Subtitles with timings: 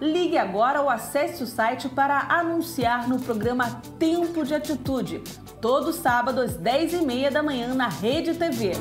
[0.00, 5.22] Ligue agora ou acesse o site para anunciar no programa Tempo de Atitude,
[5.60, 8.72] todo sábado às 10h30 da manhã na Rede TV.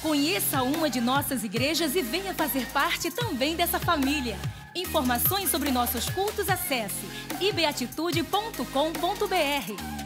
[0.00, 4.38] Conheça uma de nossas igrejas e venha fazer parte também dessa família.
[4.74, 7.06] Informações sobre nossos cultos acesse
[7.40, 10.05] ibeatitude.com.br.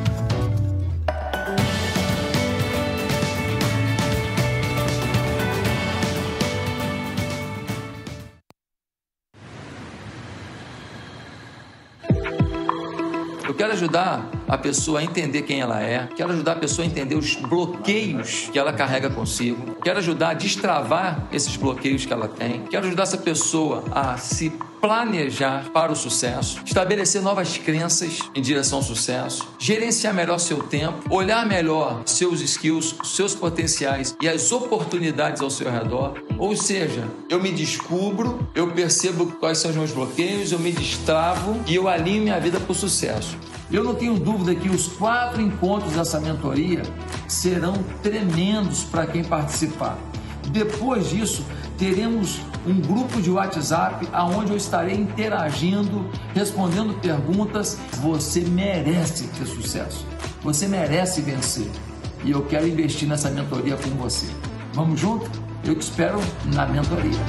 [13.71, 14.19] Ajudar
[14.51, 18.49] a pessoa a entender quem ela é, quero ajudar a pessoa a entender os bloqueios
[18.51, 23.03] que ela carrega consigo, quero ajudar a destravar esses bloqueios que ela tem, quero ajudar
[23.03, 24.51] essa pessoa a se
[24.81, 31.01] planejar para o sucesso, estabelecer novas crenças em direção ao sucesso, gerenciar melhor seu tempo,
[31.09, 36.21] olhar melhor seus skills, seus potenciais e as oportunidades ao seu redor.
[36.37, 41.61] Ou seja, eu me descubro, eu percebo quais são os meus bloqueios, eu me destravo
[41.67, 43.37] e eu alinho minha vida para o sucesso.
[43.71, 46.81] Eu não tenho dúvida que os quatro encontros dessa mentoria
[47.27, 49.97] serão tremendos para quem participar.
[50.49, 51.45] Depois disso,
[51.77, 57.77] teremos um grupo de WhatsApp aonde eu estarei interagindo, respondendo perguntas.
[58.01, 60.05] Você merece ter sucesso.
[60.43, 61.69] Você merece vencer.
[62.23, 64.27] E eu quero investir nessa mentoria com você.
[64.73, 65.29] Vamos junto?
[65.63, 66.19] Eu te espero
[66.53, 67.19] na mentoria.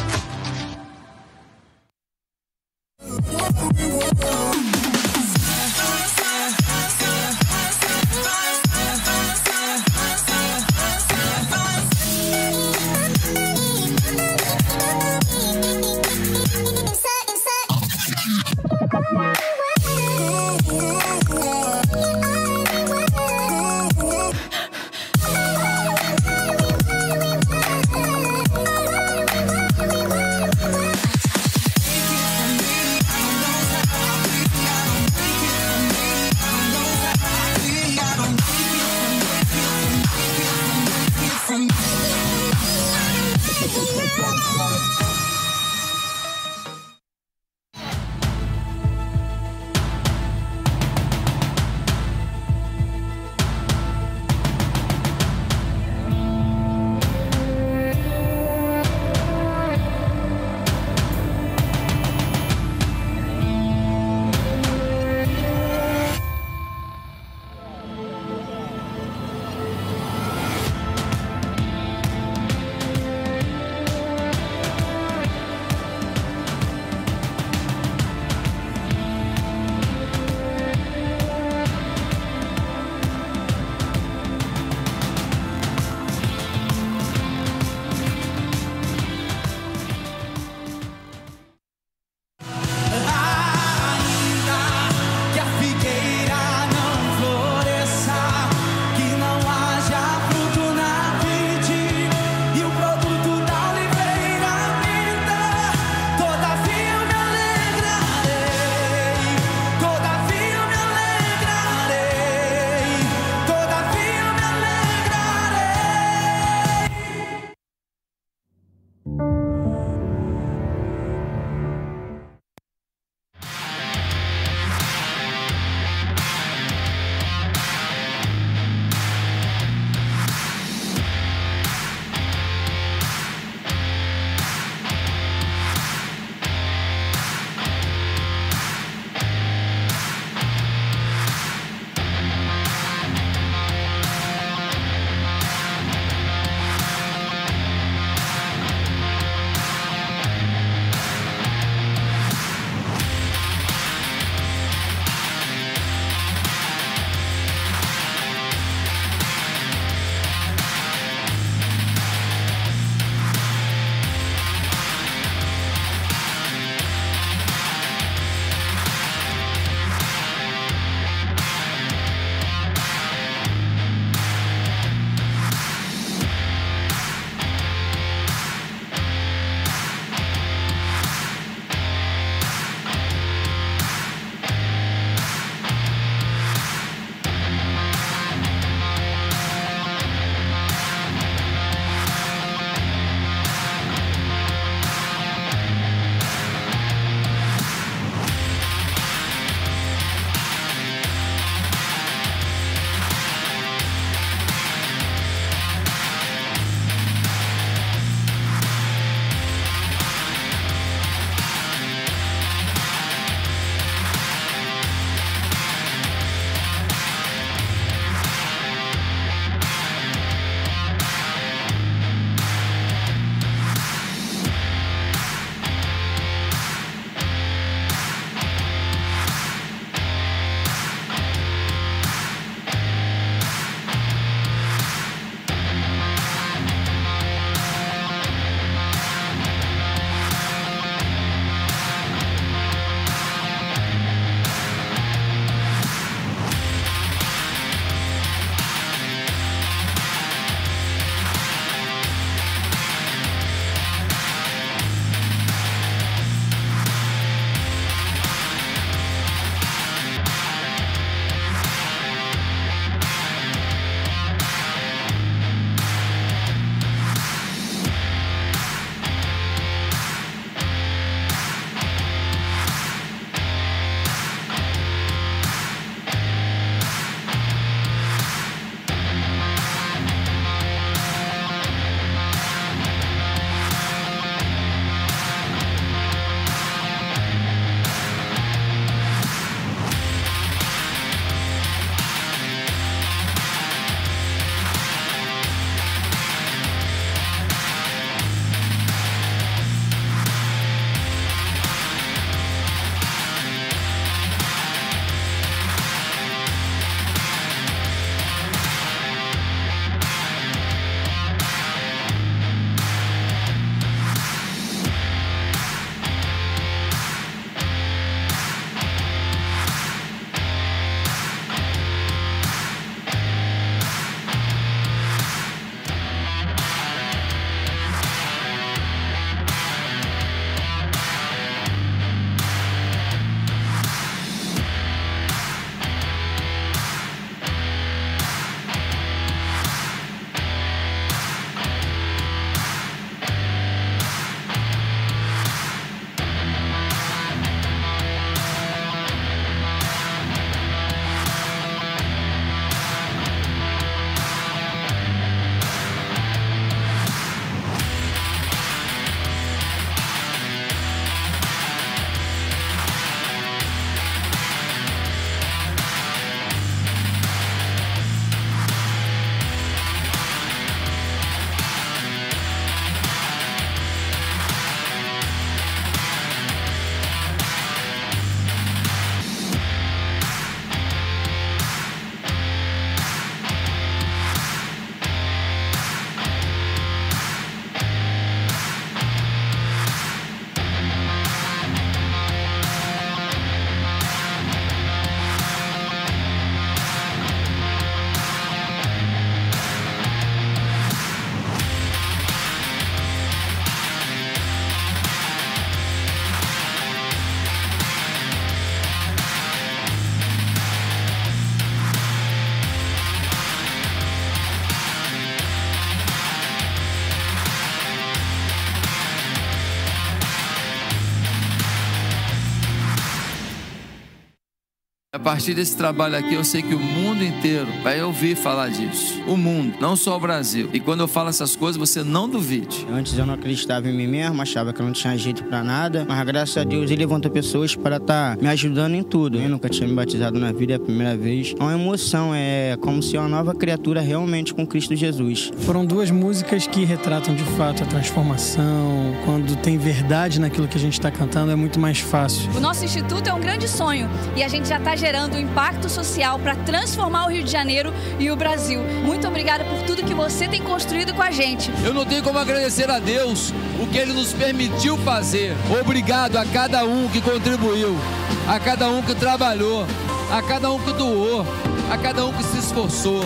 [425.14, 429.22] A partir desse trabalho aqui, eu sei que o mundo inteiro vai ouvir falar disso.
[429.26, 430.70] O mundo, não só o Brasil.
[430.72, 432.86] E quando eu falo essas coisas, você não duvide.
[432.90, 436.06] Antes eu não acreditava em mim mesmo, achava que eu não tinha jeito para nada.
[436.08, 439.38] Mas graças a Deus ele levantou pessoas para estar tá me ajudando em tudo.
[439.38, 441.54] Eu nunca tinha me batizado na vida, é a primeira vez.
[441.60, 445.52] É uma emoção, é como se uma nova criatura realmente com Cristo Jesus.
[445.58, 449.14] Foram duas músicas que retratam de fato a transformação.
[449.26, 452.50] Quando tem verdade naquilo que a gente está cantando, é muito mais fácil.
[452.56, 456.38] O nosso instituto é um grande sonho e a gente já está gerando impacto social
[456.38, 458.80] para transformar o Rio de Janeiro e o Brasil.
[459.04, 461.72] Muito obrigada por tudo que você tem construído com a gente.
[461.84, 465.56] Eu não tenho como agradecer a Deus o que Ele nos permitiu fazer.
[465.80, 467.98] Obrigado a cada um que contribuiu,
[468.46, 469.84] a cada um que trabalhou,
[470.30, 471.44] a cada um que doou,
[471.90, 473.24] a cada um que se esforçou.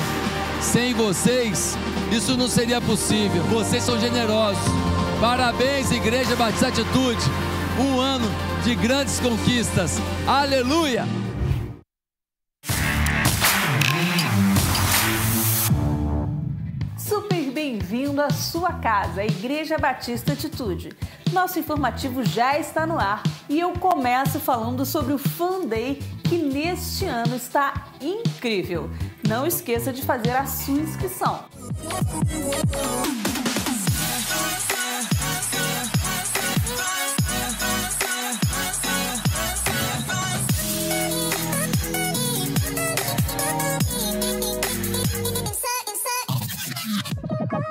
[0.63, 1.77] Sem vocês,
[2.11, 3.43] isso não seria possível.
[3.51, 4.65] Vocês são generosos.
[5.21, 7.21] Parabéns, Igreja Batista Atitude.
[7.79, 8.27] Um ano
[8.65, 10.01] de grandes conquistas.
[10.27, 11.26] Aleluia!
[17.87, 20.91] Bem-vindo à sua casa, a Igreja Batista Atitude.
[21.33, 26.37] Nosso informativo já está no ar e eu começo falando sobre o Fan Day que
[26.37, 28.91] neste ano está incrível.
[29.29, 31.45] Não esqueça de fazer a sua inscrição.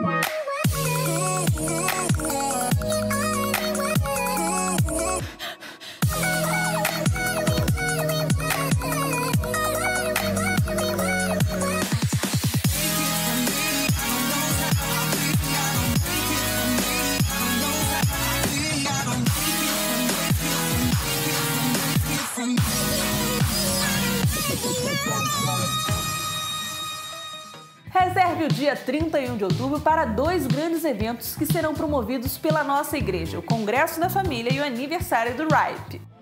[0.01, 0.34] Thank.
[28.15, 32.97] Reserve o dia 31 de outubro para dois grandes eventos que serão promovidos pela nossa
[32.97, 36.14] igreja: o Congresso da Família e o aniversário do RIPE.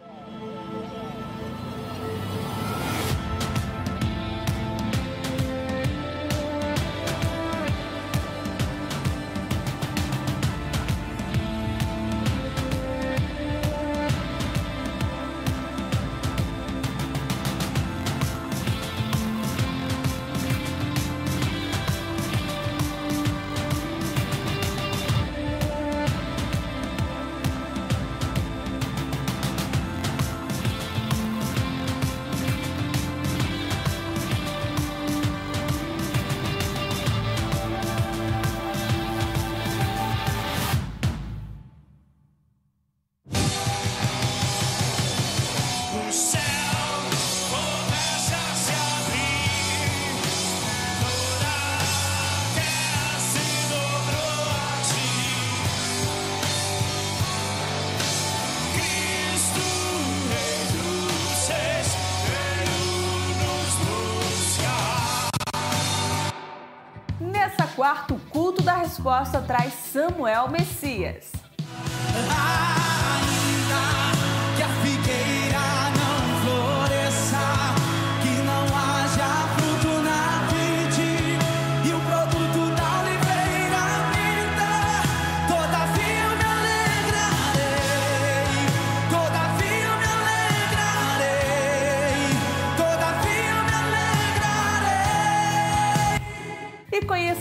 [69.14, 71.32] Da resposta traz Samuel Messias.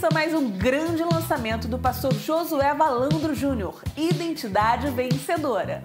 [0.03, 5.85] Conheça mais um grande lançamento do pastor Josué Valandro Júnior, Identidade Vencedora.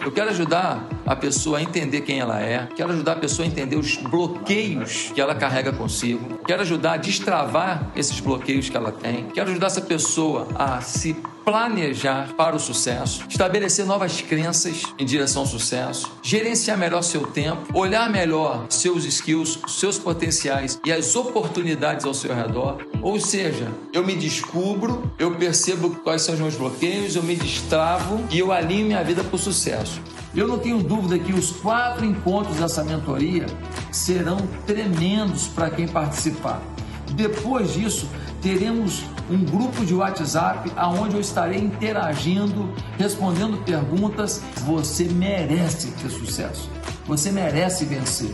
[0.00, 3.48] Eu quero ajudar a pessoa a entender quem ela é, quero ajudar a pessoa a
[3.48, 8.92] entender os bloqueios que ela carrega consigo, quero ajudar a destravar esses bloqueios que ela
[8.92, 11.16] tem, quero ajudar essa pessoa a se
[11.48, 17.66] planejar para o sucesso, estabelecer novas crenças em direção ao sucesso, gerenciar melhor seu tempo,
[17.72, 22.86] olhar melhor seus skills, seus potenciais e as oportunidades ao seu redor.
[23.00, 28.22] Ou seja, eu me descubro, eu percebo quais são os meus bloqueios, eu me destravo
[28.30, 30.02] e eu alinho minha vida para o sucesso.
[30.38, 33.46] Eu não tenho dúvida que os quatro encontros dessa mentoria
[33.90, 36.62] serão tremendos para quem participar.
[37.10, 38.08] Depois disso,
[38.40, 44.40] teremos um grupo de WhatsApp aonde eu estarei interagindo, respondendo perguntas.
[44.58, 46.70] Você merece ter sucesso.
[47.04, 48.32] Você merece vencer.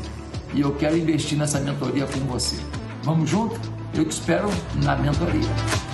[0.52, 2.56] E eu quero investir nessa mentoria com você.
[3.02, 3.58] Vamos junto?
[3.94, 4.50] Eu te espero
[4.82, 5.93] na mentoria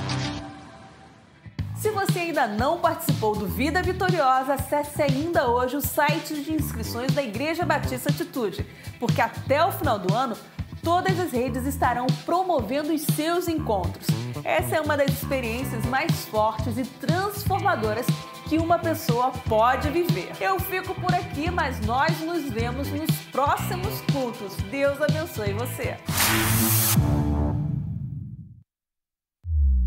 [2.30, 7.66] ainda não participou do Vida Vitoriosa, acesse ainda hoje o site de inscrições da Igreja
[7.66, 8.64] Batista Atitude,
[8.99, 10.37] porque até o final do ano
[10.82, 14.06] todas as redes estarão promovendo os seus encontros.
[14.44, 18.06] Essa é uma das experiências mais fortes e transformadoras
[18.49, 20.30] que uma pessoa pode viver.
[20.40, 24.54] Eu fico por aqui, mas nós nos vemos nos próximos cultos.
[24.70, 25.96] Deus abençoe você.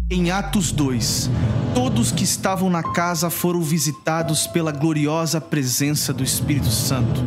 [0.10, 1.29] Em Atos 2,
[1.74, 7.24] todos que estavam na casa foram visitados pela gloriosa presença do Espírito Santo.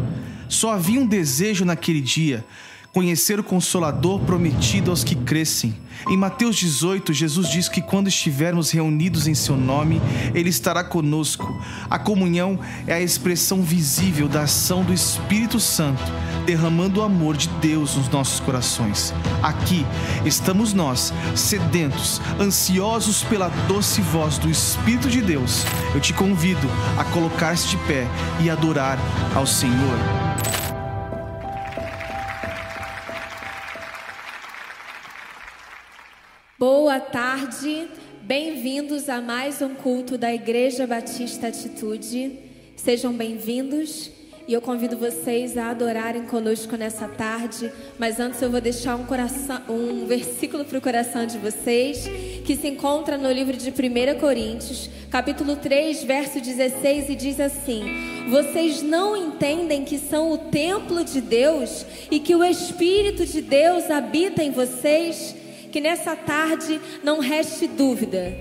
[0.49, 2.45] Só havia um desejo naquele dia
[2.97, 5.75] conhecer o Consolador prometido aos que crescem.
[6.09, 10.01] Em Mateus 18, Jesus diz que quando estivermos reunidos em seu nome,
[10.35, 11.47] ele estará conosco.
[11.91, 16.03] A comunhão é a expressão visível da ação do Espírito Santo,
[16.47, 19.13] derramando o amor de Deus nos nossos corações.
[19.43, 19.85] Aqui
[20.25, 25.67] estamos nós, sedentos, ansiosos pela doce voz do Espírito de Deus.
[25.95, 28.09] Eu te convido a colocar-se de pé
[28.41, 28.99] e adorar
[29.35, 29.99] ao Senhor.
[36.59, 37.87] Boa tarde,
[38.23, 42.33] bem-vindos a mais um culto da Igreja Batista Atitude.
[42.75, 44.11] Sejam bem-vindos
[44.49, 47.71] e eu convido vocês a adorarem conosco nessa tarde.
[47.99, 52.09] Mas antes eu vou deixar um, coração, um versículo para o coração de vocês,
[52.43, 57.85] que se encontra no livro de 1 Coríntios, capítulo 3, verso 16, e diz assim:
[58.31, 63.91] Vocês não entendem que são o templo de Deus e que o Espírito de Deus
[63.91, 65.45] habita em vocês?
[65.77, 68.33] Que nessa tarde não reste dúvida.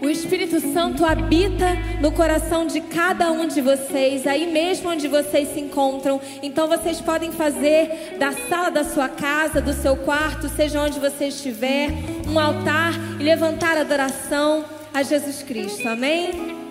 [0.00, 5.52] O Espírito Santo habita no coração de cada um de vocês, aí mesmo onde vocês
[5.52, 6.18] se encontram.
[6.42, 11.26] Então vocês podem fazer da sala da sua casa, do seu quarto, seja onde você
[11.26, 11.90] estiver,
[12.26, 15.86] um altar e levantar adoração a Jesus Cristo.
[15.86, 16.67] Amém?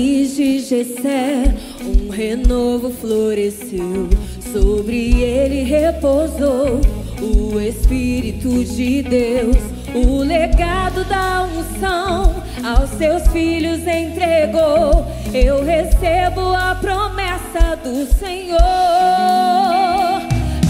[0.00, 4.08] Raiz de Jessé, um renovo floresceu,
[4.50, 6.80] sobre ele repousou
[7.20, 9.58] o Espírito de Deus,
[9.94, 15.06] o legado da unção aos seus filhos entregou.
[15.34, 18.58] Eu recebo a promessa do Senhor.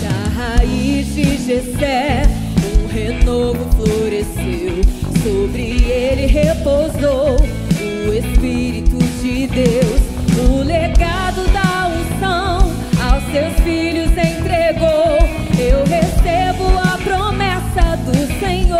[0.02, 2.22] Da raiz de Jessé,
[2.82, 4.82] um renovo floresceu,
[5.22, 7.36] sobre ele repousou
[8.08, 10.00] o Espírito de Deus,
[10.48, 12.72] o legado da unção
[13.04, 15.18] aos seus filhos entregou.
[15.58, 18.78] Eu recebo a promessa do Senhor.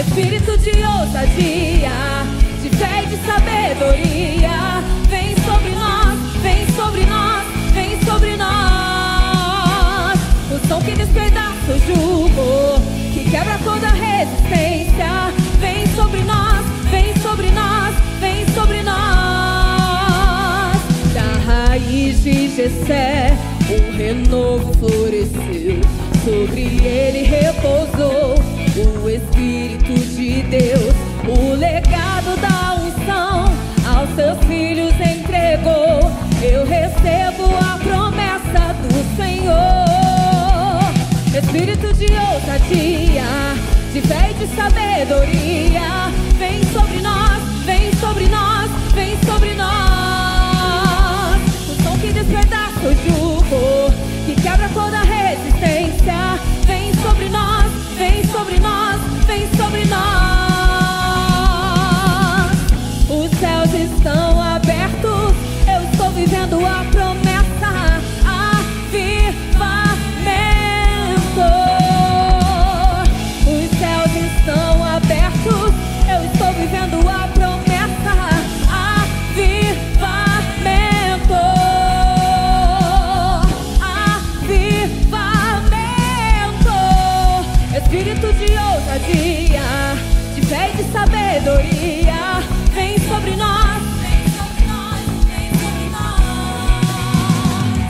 [0.00, 2.24] Espírito de ousadia,
[2.62, 10.18] de fé e de sabedoria, vem sobre nós, vem sobre nós, vem sobre nós.
[10.50, 12.80] O som que despedaça o jugo,
[13.12, 16.55] que quebra toda resistência, vem sobre nós
[22.66, 23.32] Jessé,
[23.70, 25.80] um renovo floresceu,
[26.24, 28.34] sobre ele repousou
[29.04, 30.92] o Espírito de Deus,
[31.28, 33.44] o legado da unção
[33.86, 36.10] aos seus filhos entregou.
[36.42, 39.86] Eu recebo a promessa do Senhor.
[41.38, 43.22] Espírito de ousadia,
[43.92, 50.35] de fé e de sabedoria, vem sobre nós, vem sobre nós, vem sobre nós.
[52.00, 53.92] Que despedaça o jugo,
[54.26, 60.25] que quebra toda resistência, vem sobre nós, vem sobre nós, vem sobre nós.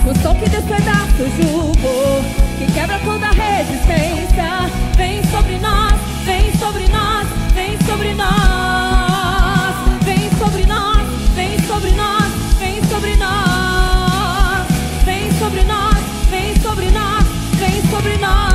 [0.06, 2.22] O som que despedaça o jugo
[2.58, 10.64] Que quebra toda resistência Vem sobre nós, vem sobre nós, vem sobre nós Vem sobre
[10.64, 14.66] nós, vem sobre nós, vem sobre nós
[15.04, 15.96] Vem sobre nós,
[16.30, 17.24] vem sobre nós,
[17.58, 18.46] vem sobre nós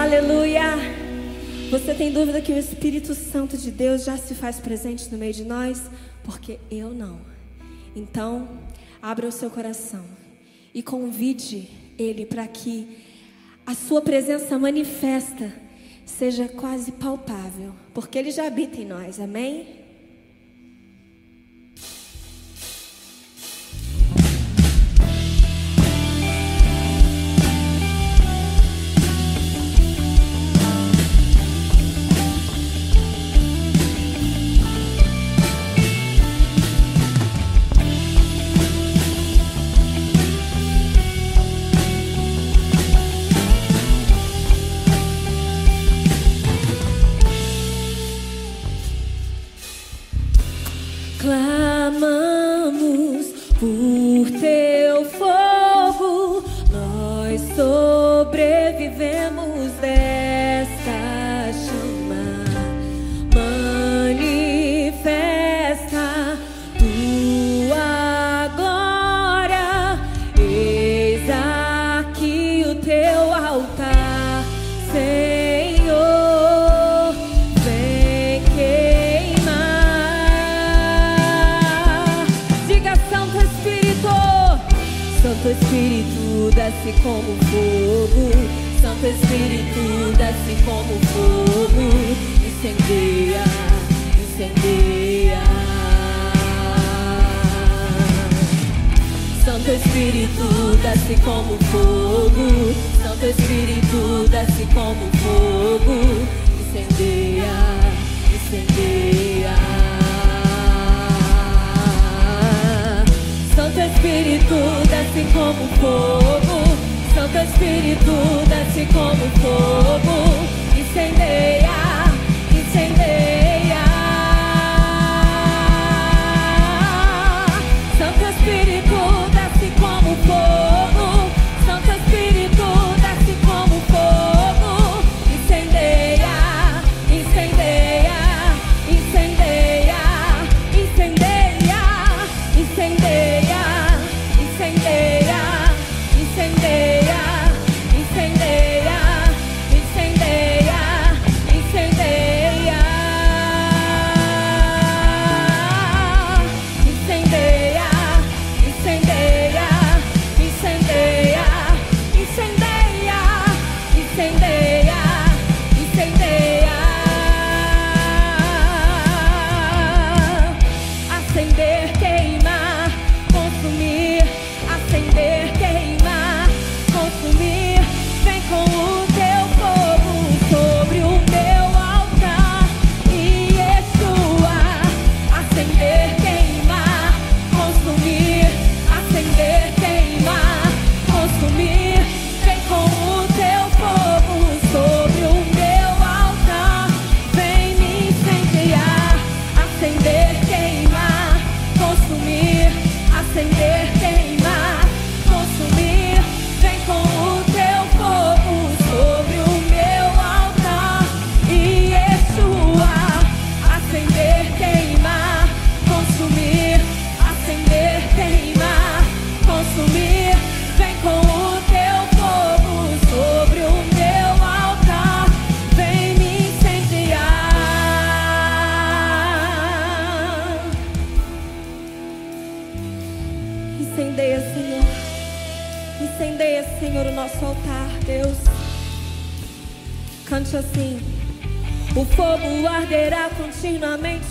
[0.00, 0.76] Aleluia!
[1.72, 5.32] Você tem dúvida que o Espírito Santo de Deus já se faz presente no meio
[5.32, 5.82] de nós?
[6.22, 7.33] Porque eu não.
[7.94, 8.48] Então,
[9.00, 10.04] abra o seu coração
[10.74, 12.98] e convide Ele para que
[13.64, 15.52] a sua presença manifesta
[16.04, 19.83] seja quase palpável, porque Ele já habita em nós, amém?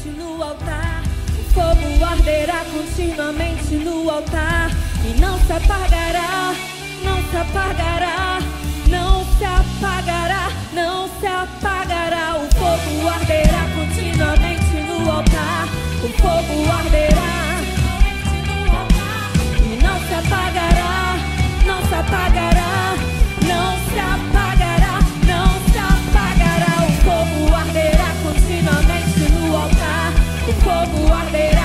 [0.04, 1.02] continuamente no altar.
[1.40, 4.70] O fogo arderá continuamente no altar.
[5.06, 6.54] E não se apagará,
[7.04, 8.40] não se apagará,
[8.90, 12.36] não se apagará, não se apagará.
[12.38, 15.68] O fogo arderá continuamente no altar.
[16.04, 17.62] O fogo arderá.
[19.62, 21.16] E não se apagará,
[21.66, 22.96] não se apagará,
[23.48, 24.43] não se apagará.
[30.64, 31.63] fogo arderá.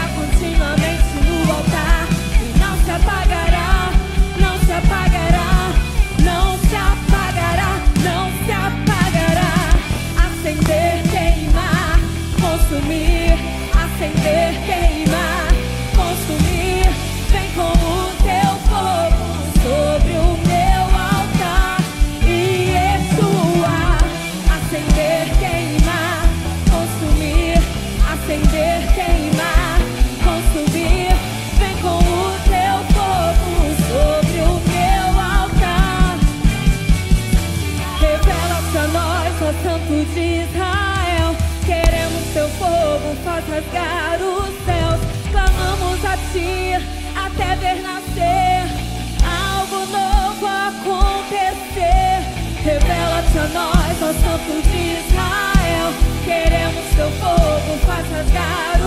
[58.04, 58.77] Fogo, faz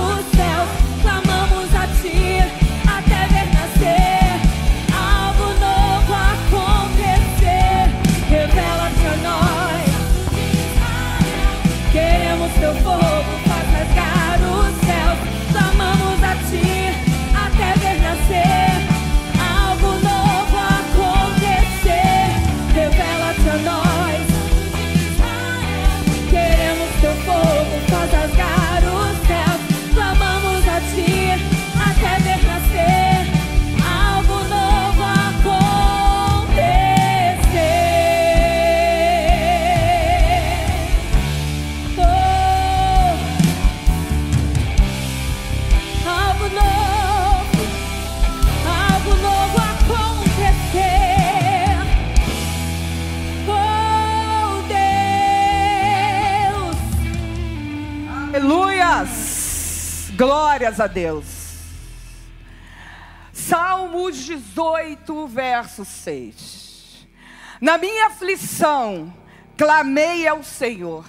[60.72, 61.26] Glórias a Deus.
[63.34, 67.08] Salmos 18, verso 6.
[67.60, 69.14] Na minha aflição,
[69.58, 71.06] clamei ao Senhor.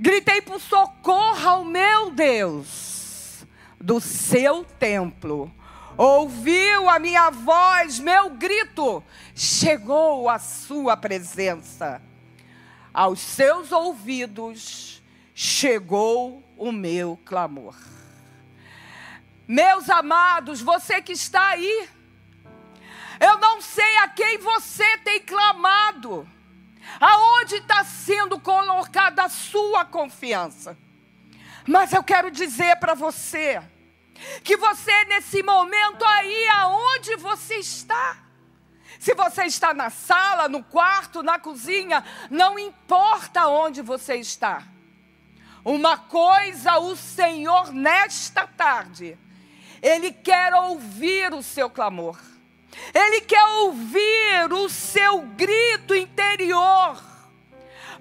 [0.00, 3.44] Gritei por socorro ao meu Deus.
[3.78, 5.52] Do seu templo,
[5.96, 9.02] ouviu a minha voz, meu grito,
[9.34, 12.00] chegou a sua presença.
[12.94, 15.02] Aos seus ouvidos
[15.34, 17.74] chegou o meu clamor.
[19.48, 21.88] Meus amados, você que está aí,
[23.18, 26.28] eu não sei a quem você tem clamado,
[27.00, 30.76] aonde está sendo colocada a sua confiança.
[31.66, 33.62] Mas eu quero dizer para você,
[34.44, 38.18] que você nesse momento aí, aonde você está,
[39.00, 44.62] se você está na sala, no quarto, na cozinha, não importa onde você está.
[45.64, 49.18] Uma coisa o Senhor nesta tarde,
[49.82, 52.18] Ele quer ouvir o seu clamor,
[52.94, 57.02] Ele quer ouvir o seu grito interior,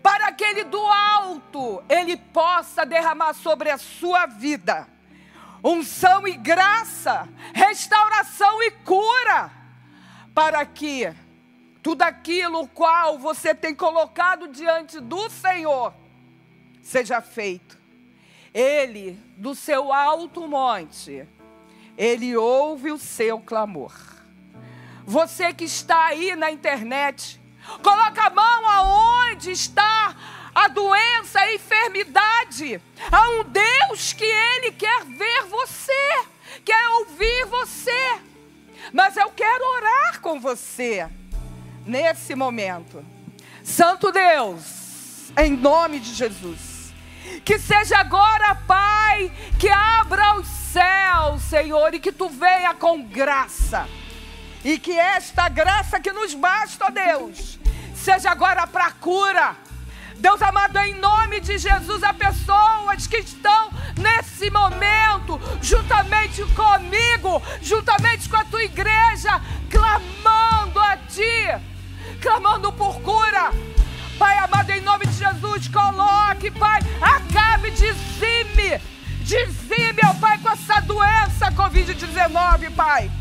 [0.01, 4.87] para que Ele do alto, Ele possa derramar sobre a sua vida
[5.63, 9.51] unção e graça, restauração e cura,
[10.33, 11.13] para que
[11.81, 15.93] tudo aquilo qual você tem colocado diante do Senhor
[16.81, 17.77] seja feito.
[18.53, 21.27] Ele, do seu alto monte,
[21.97, 23.93] ele ouve o seu clamor.
[25.05, 27.41] Você que está aí na internet,
[27.81, 30.15] coloca a mão aonde está
[30.53, 32.81] a doença, a enfermidade.
[33.11, 36.25] Há um Deus que ele quer ver você,
[36.65, 38.19] quer ouvir você.
[38.91, 41.07] Mas eu quero orar com você
[41.85, 43.03] nesse momento.
[43.63, 46.77] Santo Deus, em nome de Jesus.
[47.43, 50.36] Que seja agora, Pai, que abra
[50.77, 53.87] os céus, Senhor, e que tu venha com graça.
[54.63, 57.59] E que esta graça que nos basta, Deus,
[57.95, 59.55] seja agora para cura.
[60.17, 68.27] Deus amado, em nome de Jesus, há pessoas que estão nesse momento, juntamente comigo, juntamente
[68.27, 71.47] com a tua igreja, clamando a ti,
[72.19, 73.51] clamando por cura.
[74.17, 78.81] Pai amado, em nome de Jesus, coloque, Pai, acabe, dizime,
[79.27, 83.11] dizime, ó Pai, com essa doença Covid-19, Pai.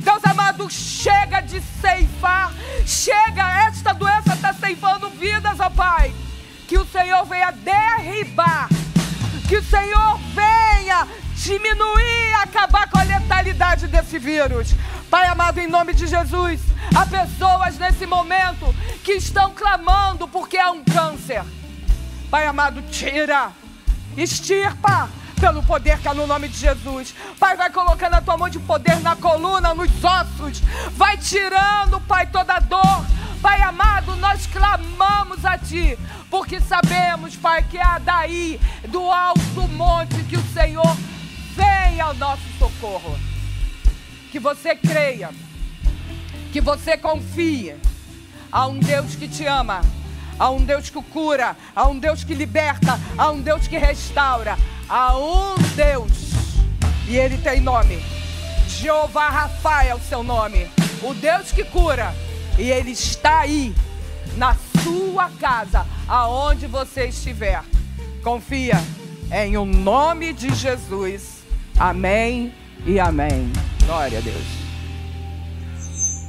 [0.00, 2.52] Deus amado, chega de ceifar,
[2.84, 6.12] chega, esta doença está ceifando vidas, ó Pai.
[6.66, 8.68] Que o Senhor venha derribar,
[9.48, 14.74] que o Senhor venha diminuir, acabar com a letalidade desse vírus.
[15.08, 16.60] Pai amado, em nome de Jesus,
[16.94, 21.44] há pessoas nesse momento que estão clamando porque há um câncer.
[22.28, 23.52] Pai amado, tira,
[24.16, 27.14] extirpa pelo poder que há no nome de Jesus.
[27.38, 30.60] Pai, vai colocando a tua mão de poder na coluna, nos ossos.
[30.92, 33.04] Vai tirando, Pai, toda dor.
[33.44, 35.98] Pai amado, nós clamamos a Ti,
[36.30, 40.96] porque sabemos, Pai, que é daí, do alto monte, que o Senhor
[41.54, 43.18] vem ao nosso socorro.
[44.32, 45.30] Que você creia,
[46.52, 47.76] que você confie.
[48.50, 49.82] Há um Deus que te ama,
[50.38, 54.56] há um Deus que cura, há um Deus que liberta, há um Deus que restaura,
[54.88, 56.12] há um Deus,
[57.08, 58.02] e Ele tem nome.
[58.68, 60.70] Jeová Rafa é o seu nome,
[61.02, 62.14] o Deus que cura,
[62.58, 63.74] e Ele está aí,
[64.36, 67.62] na sua casa, aonde você estiver.
[68.22, 68.76] Confia
[69.32, 71.42] em o nome de Jesus.
[71.78, 72.54] Amém
[72.86, 73.52] e amém.
[73.86, 74.63] Glória a Deus.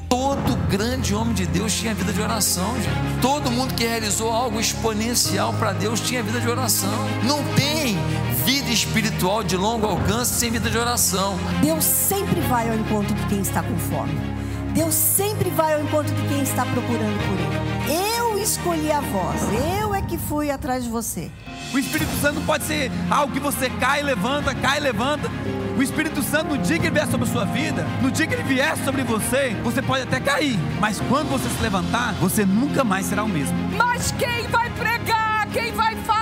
[0.09, 3.21] Todo grande homem de Deus tinha vida de oração, gente.
[3.21, 6.93] Todo mundo que realizou algo exponencial para Deus tinha vida de oração.
[7.23, 7.97] Não tem
[8.45, 11.37] vida espiritual de longo alcance sem vida de oração.
[11.61, 14.34] Deus sempre vai ao encontro de quem está com fome.
[14.75, 18.05] Deus sempre vai ao encontro de quem está procurando por Ele.
[18.17, 19.41] Eu escolhi a voz,
[19.79, 21.31] eu é que fui atrás de você.
[21.73, 25.31] O Espírito Santo pode ser algo que você cai, levanta, cai, levanta.
[25.77, 28.33] O Espírito Santo, no dia que ele vier sobre a sua vida, no dia que
[28.33, 32.83] ele vier sobre você, você pode até cair, mas quando você se levantar, você nunca
[32.83, 33.57] mais será o mesmo.
[33.77, 35.47] Mas quem vai pregar?
[35.53, 36.14] Quem vai falar?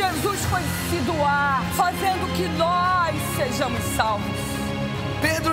[0.00, 4.49] Jesus foi se doar, fazendo que nós sejamos salvos.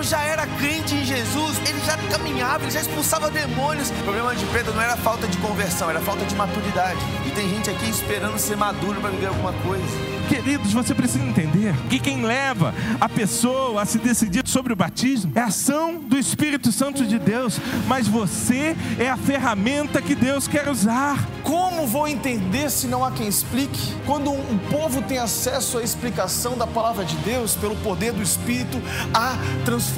[0.08, 3.90] Já era crente em Jesus, ele já caminhava, ele já expulsava demônios.
[3.90, 6.98] O problema de Pedro não era falta de conversão, era falta de maturidade.
[7.26, 9.84] E tem gente aqui esperando ser maduro para viver alguma coisa.
[10.26, 15.32] Queridos, você precisa entender que quem leva a pessoa a se decidir sobre o batismo
[15.34, 20.46] é a ação do Espírito Santo de Deus, mas você é a ferramenta que Deus
[20.46, 21.26] quer usar.
[21.42, 23.94] Como vou entender se não há quem explique?
[24.04, 28.78] Quando um povo tem acesso à explicação da palavra de Deus pelo poder do Espírito,
[29.14, 29.97] há transformação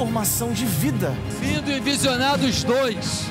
[0.54, 1.14] de vida.
[1.40, 3.26] Vindo e visionados dois,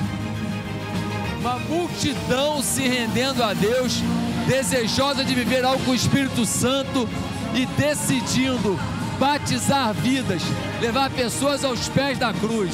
[1.40, 4.00] uma multidão se rendendo a Deus
[4.46, 7.08] desejosa de viver algo com o Espírito Santo
[7.54, 8.78] e decidindo
[9.18, 10.42] batizar vidas,
[10.80, 12.72] levar pessoas aos pés da cruz.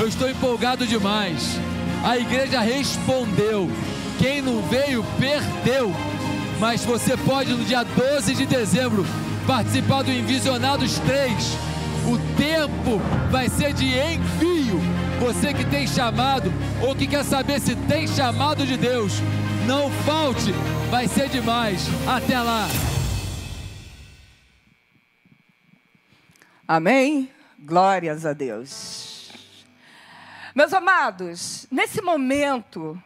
[0.00, 1.60] Eu estou empolgado demais.
[2.04, 3.70] A igreja respondeu:
[4.18, 5.94] quem não veio, perdeu.
[6.58, 9.06] Mas você pode, no dia 12 de dezembro,
[9.46, 11.67] participar do Envisionados 3.
[12.08, 12.98] O tempo
[13.30, 14.80] vai ser de envio.
[15.20, 19.12] Você que tem chamado ou que quer saber se tem chamado de Deus,
[19.66, 20.52] não falte,
[20.90, 21.82] vai ser demais.
[22.06, 22.66] Até lá.
[26.66, 27.30] Amém?
[27.58, 29.30] Glórias a Deus.
[30.54, 33.00] Meus amados, nesse momento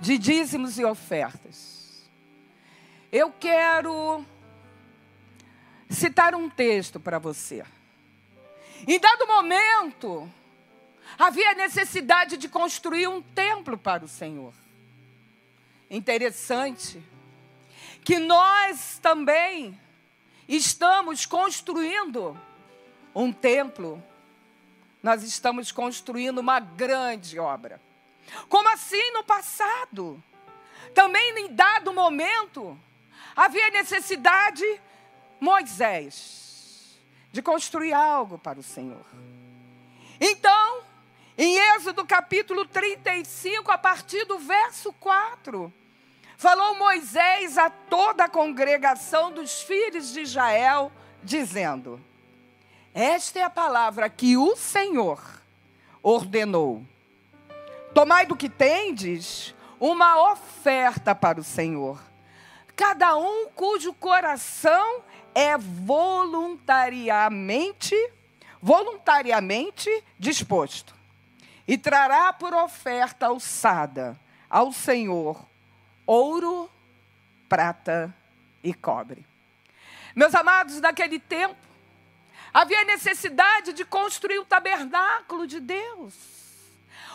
[0.00, 2.08] de dízimos e ofertas,
[3.10, 4.24] eu quero
[5.90, 7.64] citar um texto para você.
[8.86, 10.28] Em dado momento,
[11.18, 14.52] havia necessidade de construir um templo para o Senhor.
[15.88, 17.00] Interessante
[18.04, 19.78] que nós também
[20.48, 22.38] estamos construindo
[23.14, 24.02] um templo,
[25.02, 27.80] nós estamos construindo uma grande obra.
[28.48, 30.22] Como assim no passado?
[30.94, 32.78] Também em dado momento,
[33.34, 34.64] havia necessidade,
[35.40, 36.45] Moisés,
[37.36, 39.04] de construir algo para o Senhor.
[40.18, 40.80] Então,
[41.36, 45.70] em Êxodo capítulo 35, a partir do verso 4,
[46.38, 50.90] falou Moisés a toda a congregação dos filhos de Israel,
[51.22, 52.00] dizendo:
[52.94, 55.20] Esta é a palavra que o Senhor
[56.02, 56.82] ordenou.
[57.92, 62.00] Tomai do que tendes uma oferta para o Senhor,
[62.74, 65.04] cada um cujo coração
[65.36, 67.94] é voluntariamente
[68.62, 70.94] voluntariamente disposto
[71.68, 74.18] e trará por oferta alçada
[74.48, 75.44] ao Senhor
[76.06, 76.70] ouro,
[77.48, 78.14] prata
[78.64, 79.26] e cobre.
[80.14, 81.54] Meus amados, naquele tempo,
[82.54, 86.14] havia necessidade de construir o tabernáculo de Deus,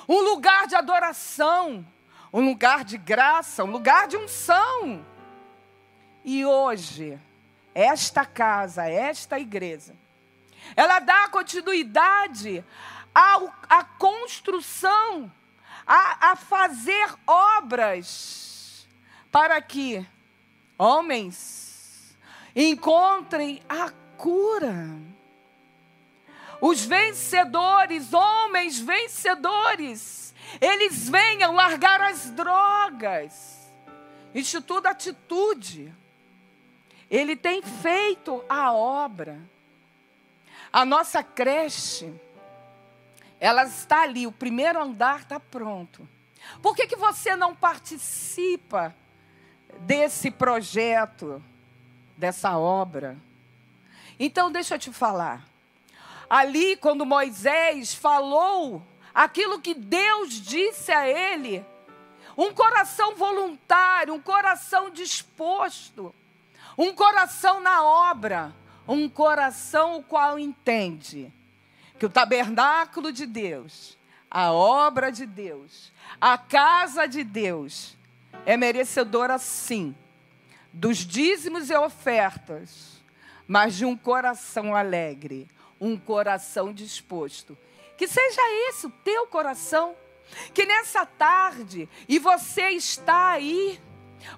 [0.07, 1.83] um lugar de adoração,
[2.31, 5.03] um lugar de graça, um lugar de unção.
[6.23, 7.19] E hoje,
[7.73, 9.95] esta casa, esta igreja,
[10.75, 12.63] ela dá continuidade
[13.13, 15.31] ao, à construção,
[15.85, 18.87] a, a fazer obras,
[19.31, 20.05] para que
[20.77, 22.15] homens
[22.55, 24.89] encontrem a cura.
[26.59, 33.71] Os vencedores, homens vencedores, eles venham largar as drogas.
[34.33, 35.93] Instituto Atitude,
[37.11, 39.37] ele tem feito a obra.
[40.71, 42.09] A nossa creche,
[43.37, 46.07] ela está ali, o primeiro andar está pronto.
[46.61, 48.95] Por que, que você não participa
[49.81, 51.43] desse projeto,
[52.15, 53.17] dessa obra?
[54.17, 55.45] Então, deixa eu te falar.
[56.29, 58.81] Ali, quando Moisés falou
[59.13, 61.65] aquilo que Deus disse a ele,
[62.37, 66.15] um coração voluntário, um coração disposto,
[66.77, 68.53] um coração na obra,
[68.87, 71.31] um coração o qual entende
[71.99, 73.97] que o tabernáculo de Deus,
[74.29, 77.97] a obra de Deus, a casa de Deus
[78.45, 79.95] é merecedora sim
[80.73, 83.01] dos dízimos e ofertas,
[83.47, 85.47] mas de um coração alegre,
[85.79, 87.57] um coração disposto.
[87.97, 89.95] Que seja esse o teu coração.
[90.53, 93.79] Que nessa tarde, e você está aí,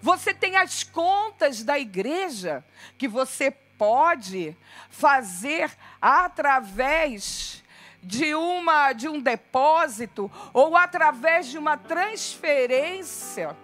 [0.01, 2.63] você tem as contas da igreja
[2.97, 4.55] que você pode
[4.89, 5.71] fazer
[6.01, 7.63] através
[8.01, 13.55] de uma de um depósito ou através de uma transferência.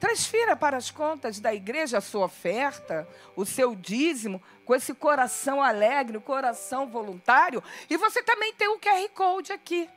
[0.00, 5.62] Transfira para as contas da igreja a sua oferta, o seu dízimo, com esse coração
[5.62, 7.62] alegre, o coração voluntário.
[7.88, 9.88] E você também tem o QR Code aqui,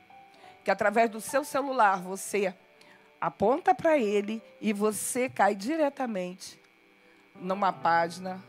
[0.64, 2.54] que através do seu celular você
[3.20, 6.58] aponta para ele e você cai diretamente
[7.40, 8.42] numa página,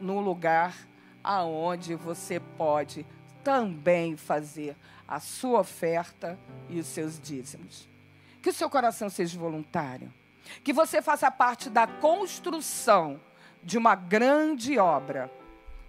[0.00, 0.74] num lugar
[1.22, 3.06] aonde você pode
[3.44, 4.76] também fazer
[5.06, 6.38] a sua oferta
[6.68, 7.88] e os seus dízimos.
[8.42, 10.12] Que o seu coração seja voluntário.
[10.64, 13.20] Que você faça parte da construção
[13.62, 15.30] de uma grande obra.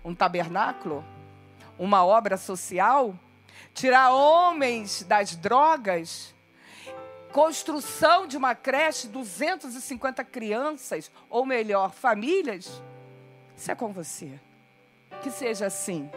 [0.03, 1.03] Um tabernáculo?
[1.78, 3.16] Uma obra social?
[3.74, 6.34] Tirar homens das drogas?
[7.32, 12.82] Construção de uma creche, 250 crianças, ou melhor, famílias?
[13.56, 14.40] Isso é com você.
[15.22, 16.10] Que seja assim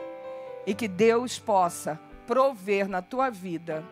[0.66, 3.84] e que Deus possa prover na tua vida,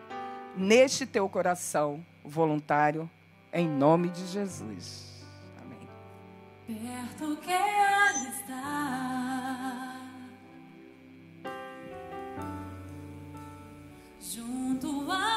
[0.55, 3.09] neste teu coração voluntário,
[3.51, 5.23] em nome de Jesus.
[5.61, 5.87] Amém.
[6.67, 10.01] Perto quero estar,
[14.19, 15.32] junto aos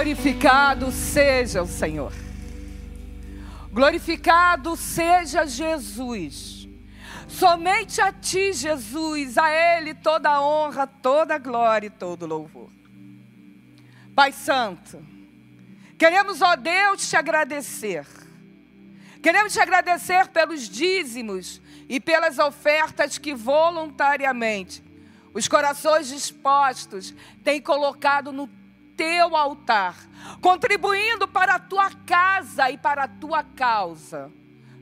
[0.00, 2.10] Glorificado seja o Senhor.
[3.70, 6.66] Glorificado seja Jesus.
[7.28, 12.70] Somente a ti, Jesus, a Ele toda a honra, toda a glória e todo louvor.
[14.14, 15.04] Pai Santo,
[15.98, 18.06] queremos, ó Deus, te agradecer.
[19.22, 24.82] Queremos te agradecer pelos dízimos e pelas ofertas que voluntariamente
[25.34, 28.48] os corações dispostos têm colocado no
[29.00, 29.96] teu altar,
[30.42, 34.30] contribuindo para a tua casa e para a tua causa.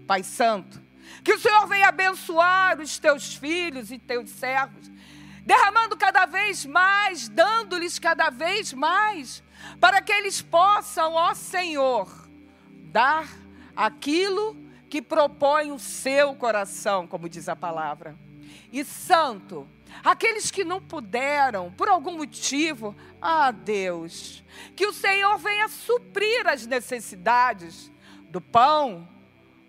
[0.09, 0.83] Pai Santo,
[1.23, 4.91] que o Senhor venha abençoar os teus filhos e teus servos,
[5.47, 9.41] derramando cada vez mais, dando-lhes cada vez mais,
[9.81, 12.11] para que eles possam, ó Senhor,
[12.87, 13.25] dar
[13.77, 14.57] aquilo
[14.91, 18.17] que propõe o seu coração, como diz a palavra.
[18.73, 19.69] E santo,
[20.03, 24.45] aqueles que não puderam, por algum motivo, ah, Deus,
[24.77, 27.91] que o Senhor venha suprir as necessidades
[28.31, 29.09] do pão,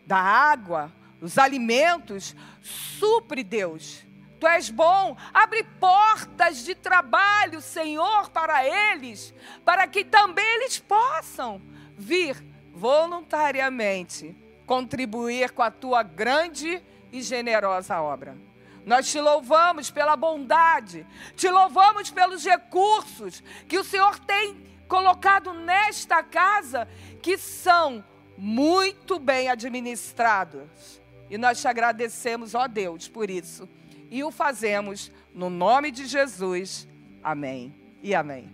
[0.05, 4.05] da água, dos alimentos, supre, Deus.
[4.39, 9.33] Tu és bom, abre portas de trabalho, Senhor, para eles,
[9.65, 11.61] para que também eles possam
[11.97, 12.41] vir
[12.73, 14.35] voluntariamente
[14.65, 16.81] contribuir com a tua grande
[17.11, 18.48] e generosa obra.
[18.89, 26.23] Nós te louvamos pela bondade, te louvamos pelos recursos que o Senhor tem colocado nesta
[26.23, 26.87] casa,
[27.21, 28.03] que são
[28.35, 30.99] muito bem administrados.
[31.29, 33.69] E nós te agradecemos, ó Deus, por isso.
[34.09, 36.87] E o fazemos no nome de Jesus.
[37.21, 37.71] Amém
[38.01, 38.51] e amém.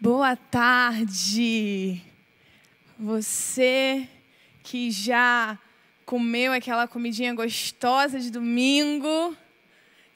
[0.00, 2.02] Boa tarde.
[2.98, 4.08] Você
[4.62, 5.58] que já
[6.04, 9.36] comeu aquela comidinha gostosa de domingo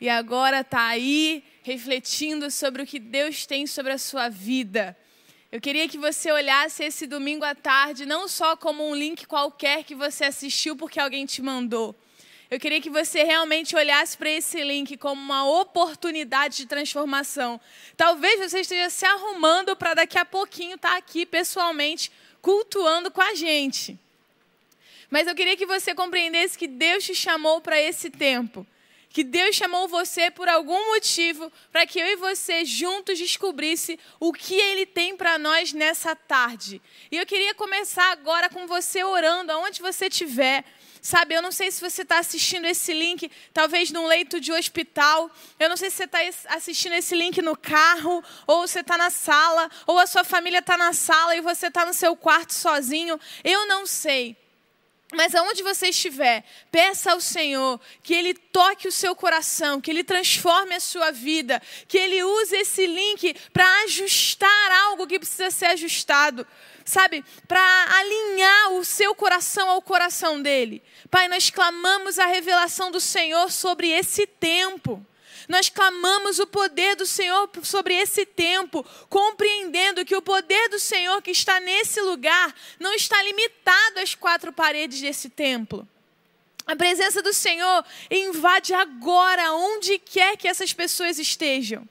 [0.00, 4.96] e agora está aí refletindo sobre o que Deus tem sobre a sua vida.
[5.50, 9.84] Eu queria que você olhasse esse domingo à tarde não só como um link qualquer
[9.84, 11.96] que você assistiu porque alguém te mandou
[12.48, 17.60] eu queria que você realmente olhasse para esse link como uma oportunidade de transformação.
[17.96, 23.20] Talvez você esteja se arrumando para daqui a pouquinho estar tá aqui pessoalmente cultuando com
[23.20, 23.98] a gente.
[25.10, 28.66] Mas eu queria que você compreendesse que Deus te chamou para esse tempo.
[29.08, 34.32] Que Deus chamou você por algum motivo para que eu e você juntos descobrisse o
[34.32, 36.82] que Ele tem para nós nessa tarde.
[37.10, 40.64] E eu queria começar agora com você orando, aonde você estiver
[41.06, 45.30] Sabe, eu não sei se você está assistindo esse link, talvez num leito de hospital.
[45.56, 49.08] Eu não sei se você está assistindo esse link no carro, ou você está na
[49.08, 53.20] sala, ou a sua família está na sala e você está no seu quarto sozinho.
[53.44, 54.36] Eu não sei.
[55.14, 60.02] Mas aonde você estiver, peça ao Senhor que Ele toque o seu coração, que Ele
[60.02, 65.66] transforme a sua vida, que Ele use esse link para ajustar algo que precisa ser
[65.66, 66.46] ajustado
[66.86, 67.60] sabe, para
[67.98, 70.82] alinhar o seu coração ao coração dele.
[71.10, 75.04] Pai, nós clamamos a revelação do Senhor sobre esse tempo.
[75.48, 81.22] Nós clamamos o poder do Senhor sobre esse tempo, compreendendo que o poder do Senhor
[81.22, 85.86] que está nesse lugar não está limitado às quatro paredes desse templo.
[86.66, 91.88] A presença do Senhor invade agora, onde quer que essas pessoas estejam.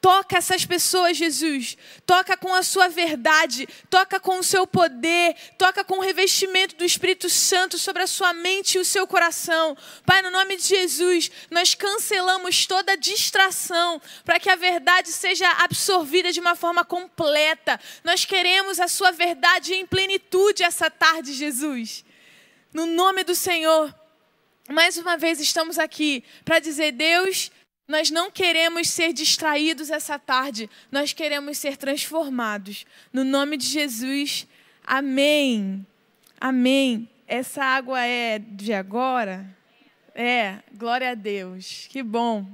[0.00, 1.76] Toca essas pessoas, Jesus.
[2.06, 6.84] Toca com a sua verdade, toca com o seu poder, toca com o revestimento do
[6.84, 9.76] Espírito Santo sobre a sua mente e o seu coração.
[10.06, 16.30] Pai, no nome de Jesus, nós cancelamos toda distração para que a verdade seja absorvida
[16.30, 17.80] de uma forma completa.
[18.04, 22.04] Nós queremos a sua verdade em plenitude essa tarde, Jesus.
[22.72, 23.92] No nome do Senhor,
[24.68, 27.50] mais uma vez estamos aqui para dizer: Deus,
[27.88, 32.84] nós não queremos ser distraídos essa tarde, nós queremos ser transformados.
[33.10, 34.46] No nome de Jesus,
[34.86, 35.86] amém.
[36.38, 37.08] Amém.
[37.26, 39.48] Essa água é de agora?
[40.14, 41.86] É, glória a Deus.
[41.88, 42.46] Que bom.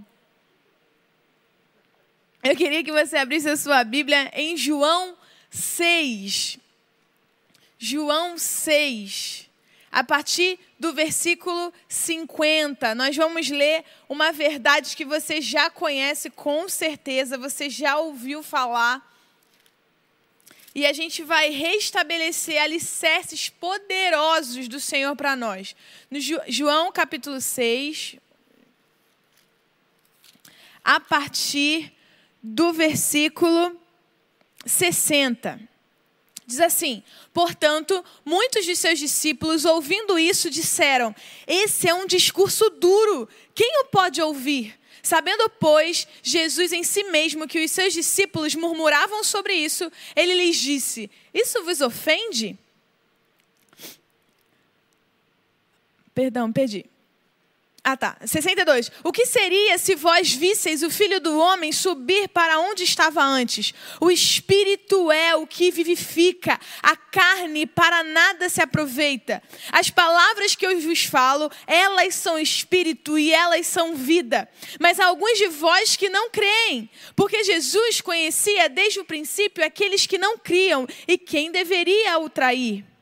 [2.41, 5.17] Eu queria que você abrisse a sua Bíblia em João
[5.51, 6.59] 6.
[7.77, 9.51] João 6
[9.95, 12.95] a partir do versículo 50.
[12.95, 19.03] Nós vamos ler uma verdade que você já conhece com certeza, você já ouviu falar.
[20.75, 25.75] E a gente vai restabelecer alicerces poderosos do Senhor para nós.
[26.11, 28.17] No João capítulo 6,
[30.85, 31.95] a partir
[32.43, 33.81] do versículo
[34.67, 35.67] 60.
[36.47, 41.15] Diz assim: Portanto, muitos de seus discípulos, ouvindo isso, disseram:
[41.47, 44.79] Esse é um discurso duro, quem o pode ouvir?
[45.03, 50.57] Sabendo, pois, Jesus em si mesmo que os seus discípulos murmuravam sobre isso, ele lhes
[50.57, 52.59] disse: Isso vos ofende?
[56.15, 56.87] Perdão, perdi.
[57.87, 58.17] Ah, tá.
[58.25, 58.91] 62.
[59.05, 63.75] O que seria se vós visseis o filho do homem subir para onde estava antes?
[64.01, 69.43] O espírito é o que vivifica, a carne para nada se aproveita.
[69.71, 74.49] As palavras que eu vos falo, elas são espírito e elas são vida.
[74.81, 80.07] Mas há alguns de vós que não creem, porque Jesus conhecia desde o princípio aqueles
[80.07, 82.94] que não criam e quem deveria o trair.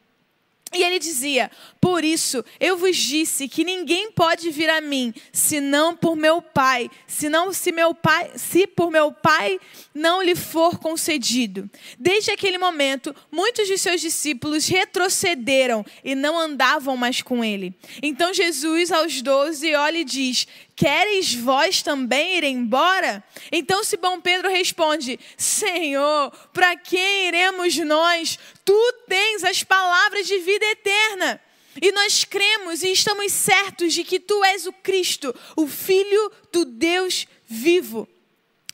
[0.73, 1.51] E ele dizia:
[1.81, 6.91] Por isso eu vos disse que ninguém pode vir a mim, senão por meu Pai,
[7.07, 9.61] senão se meu Pai, se por meu Pai
[9.95, 11.69] não lhe for concedido.
[11.99, 17.75] Desde aquele momento, muitos de seus discípulos retrocederam e não andavam mais com ele.
[18.03, 23.23] Então Jesus aos doze olha e diz: Queres vós também ir embora?
[23.51, 28.39] Então Simão Pedro responde: Senhor, para quem iremos nós?
[28.65, 31.41] Tu tens as palavras de vida eterna.
[31.81, 36.65] E nós cremos e estamos certos de que tu és o Cristo, o Filho do
[36.65, 38.07] Deus vivo.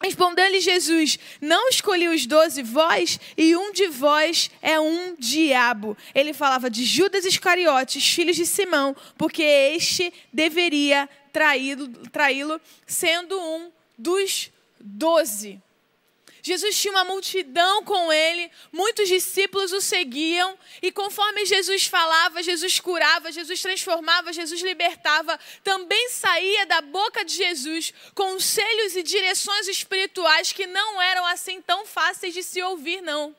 [0.01, 5.96] Respondeu-lhe Jesus: Não escolhi os doze vós, e um de vós é um diabo.
[6.14, 13.70] Ele falava de Judas Iscariotes, filho de Simão, porque este deveria traí-lo, traí-lo sendo um
[13.96, 15.61] dos doze.
[16.43, 22.78] Jesus tinha uma multidão com ele, muitos discípulos o seguiam, e conforme Jesus falava, Jesus
[22.80, 30.53] curava, Jesus transformava, Jesus libertava, também saía da boca de Jesus conselhos e direções espirituais
[30.53, 33.34] que não eram assim tão fáceis de se ouvir, não.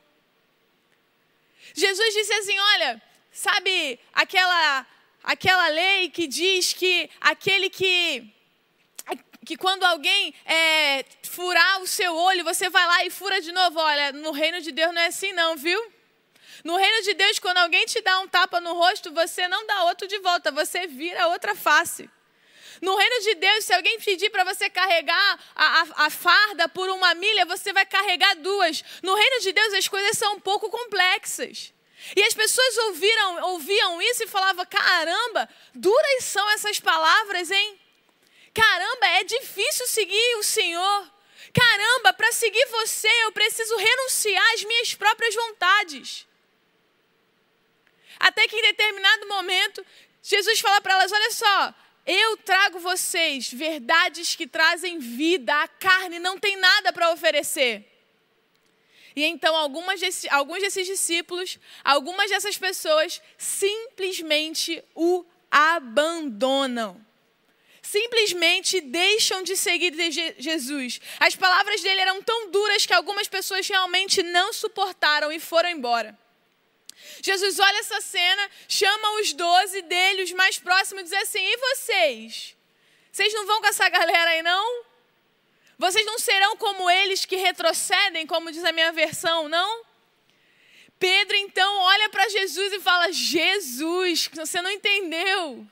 [1.74, 4.86] Jesus disse assim: Olha, sabe aquela,
[5.24, 8.34] aquela lei que diz que aquele que
[9.46, 13.80] que quando alguém é, furar o seu olho, você vai lá e fura de novo.
[13.80, 15.82] Olha, no reino de Deus não é assim, não, viu?
[16.64, 19.86] No reino de Deus, quando alguém te dá um tapa no rosto, você não dá
[19.86, 22.10] outro de volta, você vira outra face.
[22.82, 26.90] No reino de Deus, se alguém pedir para você carregar a, a, a, farda por
[26.90, 28.84] uma milha, você vai carregar duas.
[29.04, 31.74] No reino de Deus, as coisas são um pouco complexas.
[32.16, 37.80] E as pessoas ouviram, ouviam isso e falavam: caramba, duras são essas palavras, hein?
[38.54, 41.12] Caramba, é difícil seguir o Senhor.
[41.54, 46.28] Caramba, para seguir você eu preciso renunciar às minhas próprias vontades.
[48.20, 49.86] Até que em determinado momento,
[50.22, 51.74] Jesus fala para elas: Olha só,
[52.06, 57.86] eu trago vocês verdades que trazem vida, a carne não tem nada para oferecer.
[59.16, 67.04] E então algumas desse, alguns desses discípulos, algumas dessas pessoas simplesmente o abandonam
[67.92, 69.92] simplesmente deixam de seguir
[70.38, 71.02] Jesus.
[71.20, 76.18] As palavras dele eram tão duras que algumas pessoas realmente não suportaram e foram embora.
[77.22, 81.58] Jesus olha essa cena, chama os doze dele, os mais próximos, e diz assim: E
[81.58, 82.56] vocês?
[83.12, 84.86] Vocês não vão com essa galera aí, não?
[85.78, 89.84] Vocês não serão como eles que retrocedem, como diz a minha versão, não?
[91.00, 95.68] Pedro então olha para Jesus e fala: Jesus, você não entendeu.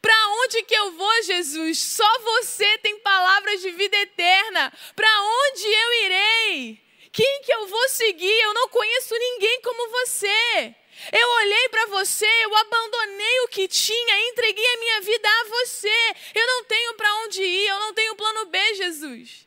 [0.00, 1.78] Para onde que eu vou, Jesus?
[1.78, 4.72] Só você tem palavras de vida eterna.
[4.94, 6.84] Para onde eu irei?
[7.12, 8.40] Quem que eu vou seguir?
[8.40, 10.74] Eu não conheço ninguém como você.
[11.12, 16.14] Eu olhei para você, eu abandonei o que tinha, entreguei a minha vida a você.
[16.34, 19.46] Eu não tenho para onde ir, eu não tenho plano B, Jesus.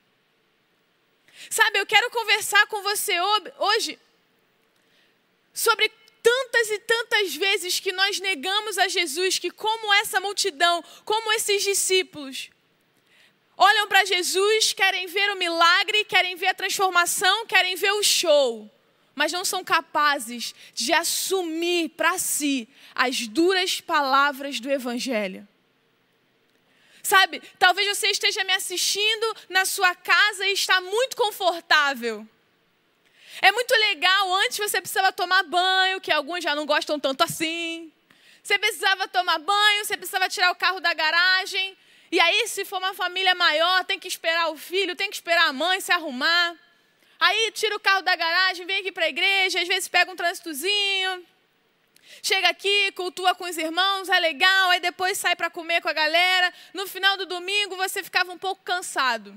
[1.49, 3.13] Sabe, eu quero conversar com você
[3.59, 3.99] hoje
[5.53, 5.89] sobre
[6.27, 11.63] tantas e tantas vezes que nós negamos a Jesus, que como essa multidão, como esses
[11.63, 12.49] discípulos,
[13.55, 18.69] olham para Jesus, querem ver o milagre, querem ver a transformação, querem ver o show,
[19.15, 25.47] mas não são capazes de assumir para si as duras palavras do Evangelho.
[27.01, 32.27] Sabe, talvez você esteja me assistindo na sua casa e está muito confortável.
[33.41, 37.91] É muito legal, antes você precisava tomar banho, que alguns já não gostam tanto assim.
[38.41, 41.77] Você precisava tomar banho, você precisava tirar o carro da garagem.
[42.11, 45.49] E aí, se for uma família maior, tem que esperar o filho, tem que esperar
[45.49, 46.55] a mãe se arrumar.
[47.19, 50.15] Aí tira o carro da garagem, vem aqui para a igreja, às vezes pega um
[50.15, 51.25] trânsitozinho.
[52.23, 55.93] Chega aqui, cultua com os irmãos, é legal, aí depois sai para comer com a
[55.93, 56.53] galera.
[56.73, 59.35] No final do domingo você ficava um pouco cansado.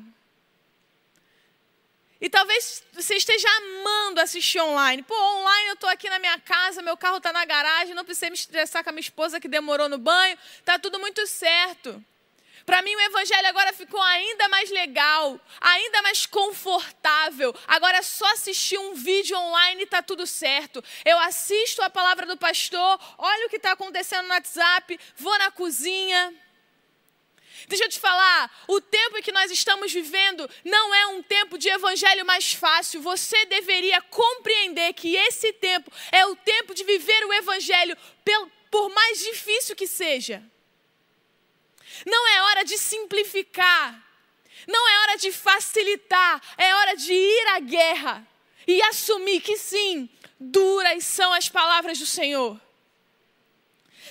[2.20, 5.02] E talvez você esteja amando assistir online.
[5.02, 8.28] Pô, online eu estou aqui na minha casa, meu carro está na garagem, não precisei
[8.28, 12.04] me estressar com a minha esposa que demorou no banho, está tudo muito certo.
[12.66, 17.54] Para mim, o evangelho agora ficou ainda mais legal, ainda mais confortável.
[17.66, 20.84] Agora é só assistir um vídeo online e tá tudo certo.
[21.04, 25.50] Eu assisto a palavra do pastor, olho o que está acontecendo no WhatsApp, vou na
[25.50, 26.34] cozinha.
[27.68, 31.58] Deixa eu te falar, o tempo em que nós estamos vivendo não é um tempo
[31.58, 33.00] de evangelho mais fácil.
[33.02, 37.96] Você deveria compreender que esse tempo é o tempo de viver o evangelho,
[38.70, 40.42] por mais difícil que seja.
[42.06, 44.00] Não é hora de simplificar.
[44.66, 46.40] Não é hora de facilitar.
[46.56, 48.26] É hora de ir à guerra
[48.66, 50.08] e assumir que sim,
[50.38, 52.60] duras são as palavras do Senhor.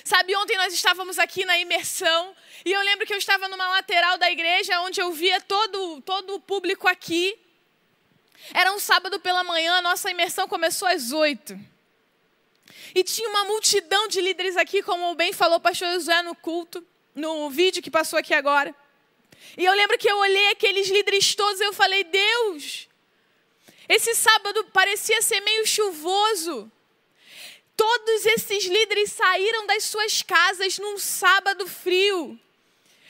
[0.04, 2.34] Sabe, ontem nós estávamos aqui na imersão
[2.64, 6.34] e eu lembro que eu estava numa lateral da igreja onde eu via todo, todo
[6.34, 7.38] o público aqui.
[8.54, 11.58] Era um sábado pela manhã, nossa imersão começou às oito.
[12.94, 16.84] E tinha uma multidão de líderes aqui, como bem falou o pastor José no culto
[17.14, 18.74] no vídeo que passou aqui agora.
[19.56, 22.88] E eu lembro que eu olhei aqueles líderes todos e eu falei: Deus,
[23.88, 26.70] esse sábado parecia ser meio chuvoso.
[27.80, 32.38] Todos esses líderes saíram das suas casas num sábado frio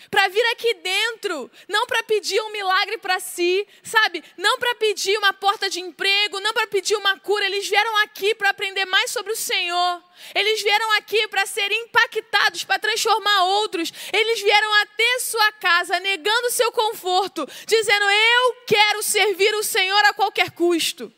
[0.08, 4.22] para vir aqui dentro, não para pedir um milagre para si, sabe?
[4.36, 7.46] Não para pedir uma porta de emprego, não para pedir uma cura.
[7.46, 10.04] Eles vieram aqui para aprender mais sobre o Senhor.
[10.36, 13.92] Eles vieram aqui para serem impactados, para transformar outros.
[14.12, 20.14] Eles vieram até sua casa, negando seu conforto, dizendo: Eu quero servir o Senhor a
[20.14, 21.12] qualquer custo.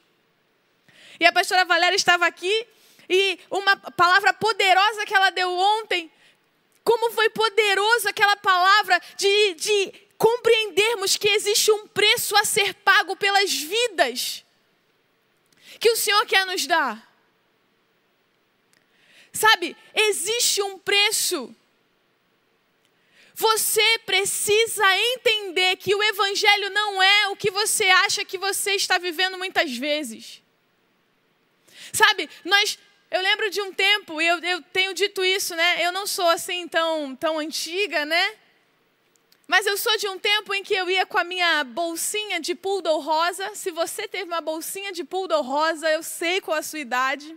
[1.21, 2.67] E a pastora Valéria estava aqui
[3.13, 6.11] e uma palavra poderosa que ela deu ontem
[6.83, 13.15] como foi poderoso aquela palavra de, de compreendermos que existe um preço a ser pago
[13.17, 14.45] pelas vidas
[15.79, 17.13] que o Senhor quer nos dar.
[19.33, 21.55] Sabe, existe um preço.
[23.35, 28.99] Você precisa entender que o Evangelho não é o que você acha que você está
[28.99, 30.43] vivendo muitas vezes.
[31.93, 32.79] Sabe, nós
[33.13, 35.85] eu lembro de um tempo, e eu, eu tenho dito isso, né?
[35.85, 38.35] Eu não sou assim tão, tão antiga, né?
[39.47, 42.55] Mas eu sou de um tempo em que eu ia com a minha bolsinha de
[42.55, 43.55] poodle rosa.
[43.55, 47.37] Se você teve uma bolsinha de poodle rosa, eu sei qual a sua idade.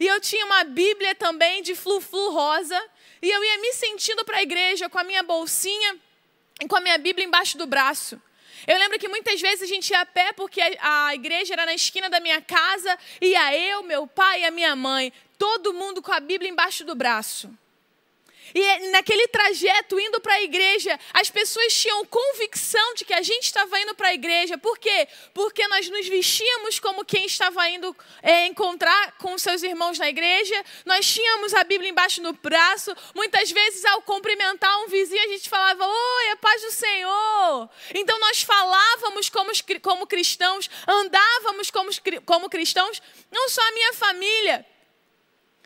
[0.00, 2.82] E eu tinha uma Bíblia também de flu-flu rosa.
[3.20, 5.94] E eu ia me sentindo para a igreja com a minha bolsinha
[6.58, 8.18] e com a minha Bíblia embaixo do braço.
[8.66, 11.74] Eu lembro que muitas vezes a gente ia a pé porque a igreja era na
[11.74, 16.12] esquina da minha casa, ia eu, meu pai e a minha mãe, todo mundo com
[16.12, 17.50] a Bíblia embaixo do braço.
[18.54, 23.44] E naquele trajeto indo para a igreja, as pessoas tinham convicção de que a gente
[23.44, 24.58] estava indo para a igreja.
[24.58, 25.08] Por quê?
[25.32, 30.64] Porque nós nos vestíamos como quem estava indo é, encontrar com seus irmãos na igreja.
[30.84, 32.94] Nós tínhamos a Bíblia embaixo do braço.
[33.14, 37.70] Muitas vezes, ao cumprimentar um vizinho, a gente falava: Oi, a paz do Senhor.
[37.94, 41.90] Então nós falávamos como, como cristãos, andávamos como,
[42.26, 44.66] como cristãos, não só a minha família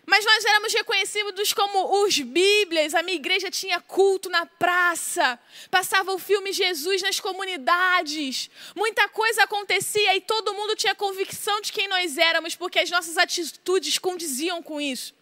[0.06, 2.94] mas nós éramos reconhecidos como os Bíblias.
[2.94, 5.38] A minha igreja tinha culto na praça,
[5.68, 8.48] passava o filme Jesus nas comunidades.
[8.76, 13.18] Muita coisa acontecia e todo mundo tinha convicção de quem nós éramos, porque as nossas
[13.18, 15.12] atitudes condiziam com isso.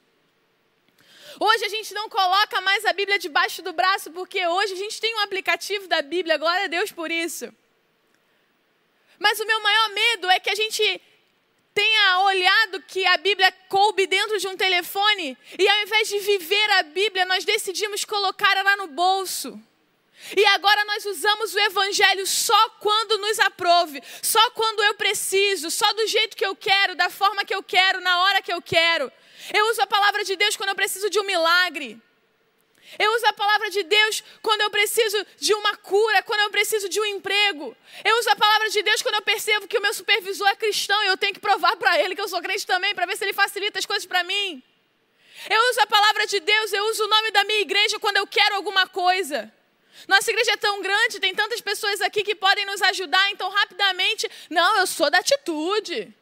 [1.41, 5.01] Hoje a gente não coloca mais a Bíblia debaixo do braço, porque hoje a gente
[5.01, 7.53] tem um aplicativo da Bíblia, glória a Deus por isso.
[9.19, 11.01] Mas o meu maior medo é que a gente
[11.75, 16.71] tenha olhado que a Bíblia coube dentro de um telefone e ao invés de viver
[16.73, 19.61] a Bíblia, nós decidimos colocar ela no bolso.
[20.37, 25.93] E agora nós usamos o Evangelho só quando nos aprove, só quando eu preciso, só
[25.93, 29.13] do jeito que eu quero, da forma que eu quero, na hora que eu quero.
[29.53, 32.01] Eu uso a palavra de Deus quando eu preciso de um milagre.
[32.99, 36.89] Eu uso a palavra de Deus quando eu preciso de uma cura, quando eu preciso
[36.89, 37.77] de um emprego.
[38.05, 41.03] Eu uso a palavra de Deus quando eu percebo que o meu supervisor é cristão
[41.03, 43.25] e eu tenho que provar para ele que eu sou crente também, para ver se
[43.25, 44.63] ele facilita as coisas para mim.
[45.51, 48.27] Eu uso a palavra de Deus, eu uso o nome da minha igreja quando eu
[48.27, 49.53] quero alguma coisa.
[50.07, 54.29] Nossa igreja é tão grande, tem tantas pessoas aqui que podem nos ajudar, então rapidamente,
[54.51, 56.15] não, eu sou da atitude.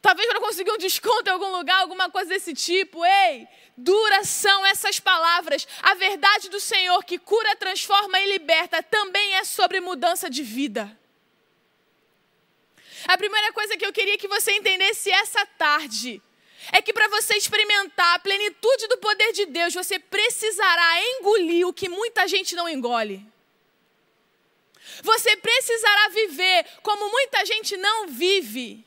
[0.00, 3.04] Talvez para conseguir um desconto em algum lugar, alguma coisa desse tipo.
[3.04, 5.66] Ei, duras são essas palavras.
[5.82, 10.98] A verdade do Senhor que cura, transforma e liberta também é sobre mudança de vida.
[13.06, 16.20] A primeira coisa que eu queria que você entendesse essa tarde
[16.72, 21.72] é que para você experimentar a plenitude do poder de Deus, você precisará engolir o
[21.72, 23.24] que muita gente não engole.
[25.02, 28.84] Você precisará viver como muita gente não vive.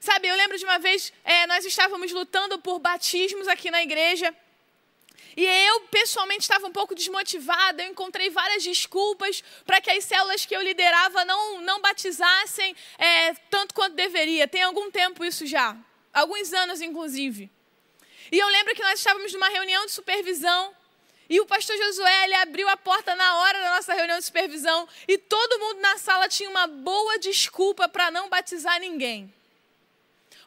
[0.00, 4.34] Sabe, eu lembro de uma vez, é, nós estávamos lutando por batismos aqui na igreja.
[5.36, 7.82] E eu, pessoalmente, estava um pouco desmotivada.
[7.82, 13.34] Eu encontrei várias desculpas para que as células que eu liderava não, não batizassem é,
[13.50, 14.48] tanto quanto deveria.
[14.48, 15.76] Tem algum tempo isso já.
[16.14, 17.50] Alguns anos, inclusive.
[18.32, 20.74] E eu lembro que nós estávamos numa reunião de supervisão.
[21.28, 24.88] E o pastor Josué ele abriu a porta na hora da nossa reunião de supervisão.
[25.06, 29.32] E todo mundo na sala tinha uma boa desculpa para não batizar ninguém.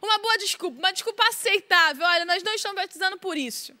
[0.04, 2.06] Uma boa desculpa, uma desculpa aceitável.
[2.06, 3.72] Olha, nós não estamos batizando por isso.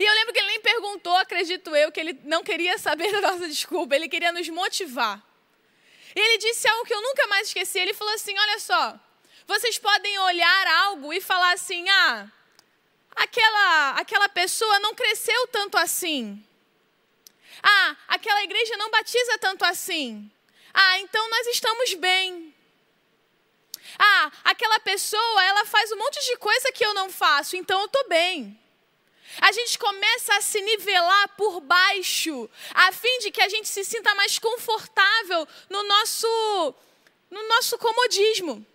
[0.00, 3.20] E eu lembro que ele nem perguntou, acredito eu, que ele não queria saber da
[3.20, 5.22] nossa desculpa, ele queria nos motivar.
[6.16, 7.78] E ele disse algo que eu nunca mais esqueci.
[7.78, 8.98] Ele falou assim: Olha só,
[9.46, 12.26] vocês podem olhar algo e falar assim: Ah,
[13.14, 16.42] aquela, aquela pessoa não cresceu tanto assim.
[17.62, 20.30] Ah, aquela igreja não batiza tanto assim.
[20.72, 22.51] Ah, então nós estamos bem.
[23.98, 27.86] Ah, aquela pessoa, ela faz um monte de coisa que eu não faço, então eu
[27.86, 28.58] estou bem.
[29.40, 33.84] A gente começa a se nivelar por baixo, a fim de que a gente se
[33.84, 36.74] sinta mais confortável no nosso,
[37.30, 38.66] no nosso comodismo.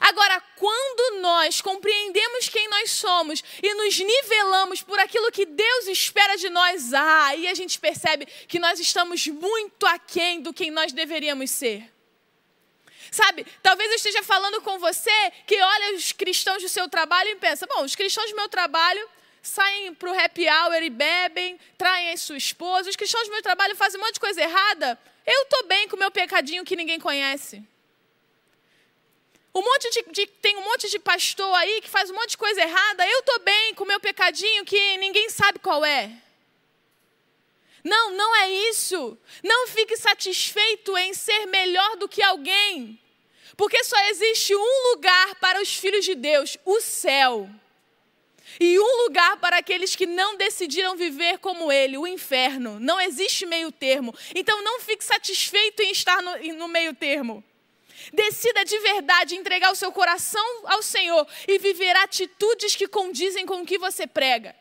[0.00, 6.36] Agora, quando nós compreendemos quem nós somos e nos nivelamos por aquilo que Deus espera
[6.36, 10.92] de nós, ah, aí a gente percebe que nós estamos muito aquém do quem nós
[10.92, 11.95] deveríamos ser.
[13.10, 17.36] Sabe, talvez eu esteja falando com você que olha os cristãos do seu trabalho e
[17.36, 19.08] pensa: bom, os cristãos do meu trabalho
[19.42, 23.42] saem para o happy hour e bebem, traem a sua esposa, os cristãos do meu
[23.42, 24.98] trabalho fazem um monte de coisa errada.
[25.24, 27.62] Eu estou bem com o meu pecadinho que ninguém conhece.
[29.54, 32.36] Um monte de, de, tem um monte de pastor aí que faz um monte de
[32.36, 33.08] coisa errada.
[33.08, 36.12] Eu estou bem com o meu pecadinho que ninguém sabe qual é.
[37.86, 39.16] Não, não é isso.
[39.44, 42.98] Não fique satisfeito em ser melhor do que alguém.
[43.56, 47.48] Porque só existe um lugar para os filhos de Deus: o céu.
[48.58, 52.80] E um lugar para aqueles que não decidiram viver como ele, o inferno.
[52.80, 54.12] Não existe meio termo.
[54.34, 57.44] Então não fique satisfeito em estar no, no meio termo.
[58.12, 63.62] Decida de verdade entregar o seu coração ao Senhor e viver atitudes que condizem com
[63.62, 64.56] o que você prega.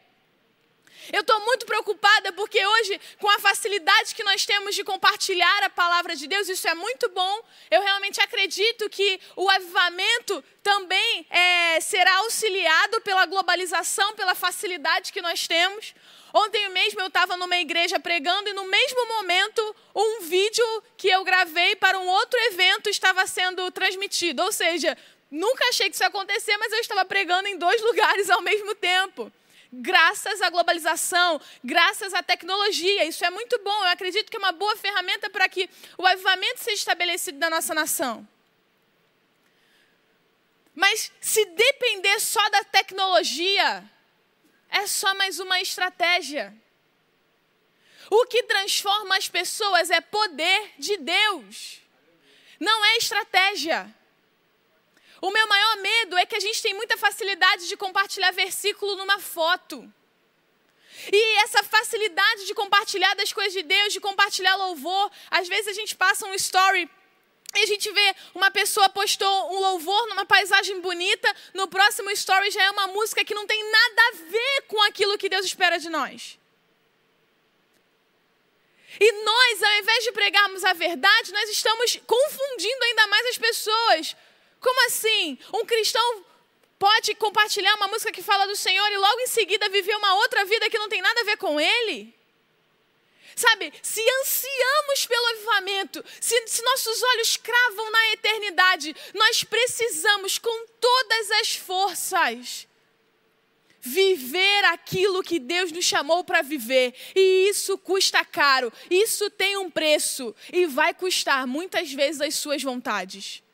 [1.14, 5.70] Eu estou muito preocupada porque hoje, com a facilidade que nós temos de compartilhar a
[5.70, 7.42] palavra de Deus, isso é muito bom.
[7.70, 15.22] Eu realmente acredito que o avivamento também é, será auxiliado pela globalização, pela facilidade que
[15.22, 15.94] nós temos.
[16.34, 21.24] Ontem mesmo eu estava numa igreja pregando e no mesmo momento um vídeo que eu
[21.24, 24.44] gravei para um outro evento estava sendo transmitido.
[24.44, 24.98] Ou seja,
[25.32, 28.74] nunca achei que isso ia acontecer, mas eu estava pregando em dois lugares ao mesmo
[28.76, 29.32] tempo
[29.72, 33.06] graças à globalização, graças à tecnologia.
[33.06, 33.84] Isso é muito bom.
[33.84, 37.74] Eu acredito que é uma boa ferramenta para que o avivamento seja estabelecido na nossa
[37.74, 38.28] nação.
[40.74, 43.84] Mas se depender só da tecnologia,
[44.70, 46.54] é só mais uma estratégia.
[48.10, 51.82] O que transforma as pessoas é poder de Deus,
[52.60, 53.94] não é estratégia.
[55.22, 59.20] O meu maior medo é que a gente tem muita facilidade de compartilhar versículo numa
[59.20, 59.92] foto.
[61.12, 65.74] E essa facilidade de compartilhar das coisas de Deus, de compartilhar louvor, às vezes a
[65.74, 66.90] gente passa um story
[67.56, 72.52] e a gente vê uma pessoa postou um louvor numa paisagem bonita, no próximo story
[72.52, 75.78] já é uma música que não tem nada a ver com aquilo que Deus espera
[75.78, 76.38] de nós.
[79.00, 84.16] E nós, ao invés de pregarmos a verdade, nós estamos confundindo ainda mais as pessoas.
[84.66, 85.38] Como assim?
[85.54, 86.26] Um cristão
[86.80, 90.44] pode compartilhar uma música que fala do Senhor e logo em seguida viver uma outra
[90.44, 92.12] vida que não tem nada a ver com Ele?
[93.36, 100.66] Sabe, se ansiamos pelo avivamento, se, se, nossos olhos cravam na eternidade, nós precisamos, com
[100.82, 102.68] todas as forças,
[103.80, 106.96] viver aquilo que Deus nos chamou para viver.
[107.16, 112.64] E isso custa caro, isso tem um preço e vai custar muitas vezes as suas
[112.64, 113.45] vontades.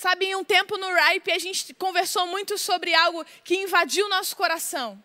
[0.00, 4.34] Sabe, em um tempo no RIPE, a gente conversou muito sobre algo que invadiu nosso
[4.34, 4.98] coração.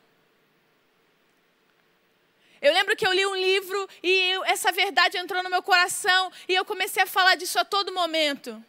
[2.62, 6.32] Eu lembro que eu li um livro e eu, essa verdade entrou no meu coração
[6.48, 8.64] e eu comecei a falar disso a todo momento.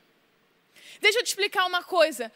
[1.01, 2.33] Deixa eu te explicar uma coisa.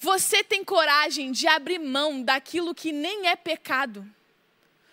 [0.00, 4.04] Você tem coragem de abrir mão daquilo que nem é pecado,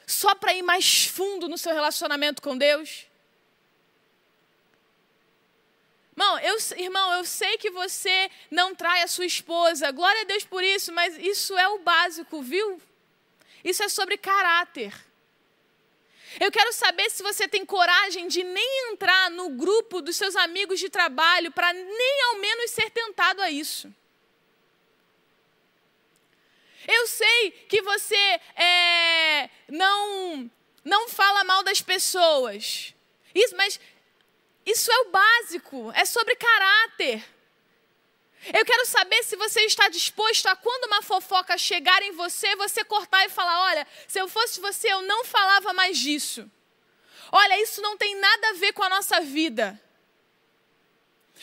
[0.05, 3.06] só para ir mais fundo no seu relacionamento com Deus?
[6.17, 10.43] Irmão eu, irmão, eu sei que você não trai a sua esposa, glória a Deus
[10.43, 12.81] por isso, mas isso é o básico, viu?
[13.63, 14.91] Isso é sobre caráter.
[16.39, 20.79] Eu quero saber se você tem coragem de nem entrar no grupo dos seus amigos
[20.79, 23.93] de trabalho para nem ao menos ser tentado a isso.
[26.87, 30.49] Eu sei que você é, não
[30.83, 32.95] não fala mal das pessoas.
[33.35, 33.79] Isso, mas
[34.67, 37.23] isso é o básico, é sobre caráter.
[38.53, 42.83] Eu quero saber se você está disposto a, quando uma fofoca chegar em você, você
[42.83, 46.49] cortar e falar: olha, se eu fosse você, eu não falava mais disso.
[47.31, 49.81] Olha, isso não tem nada a ver com a nossa vida.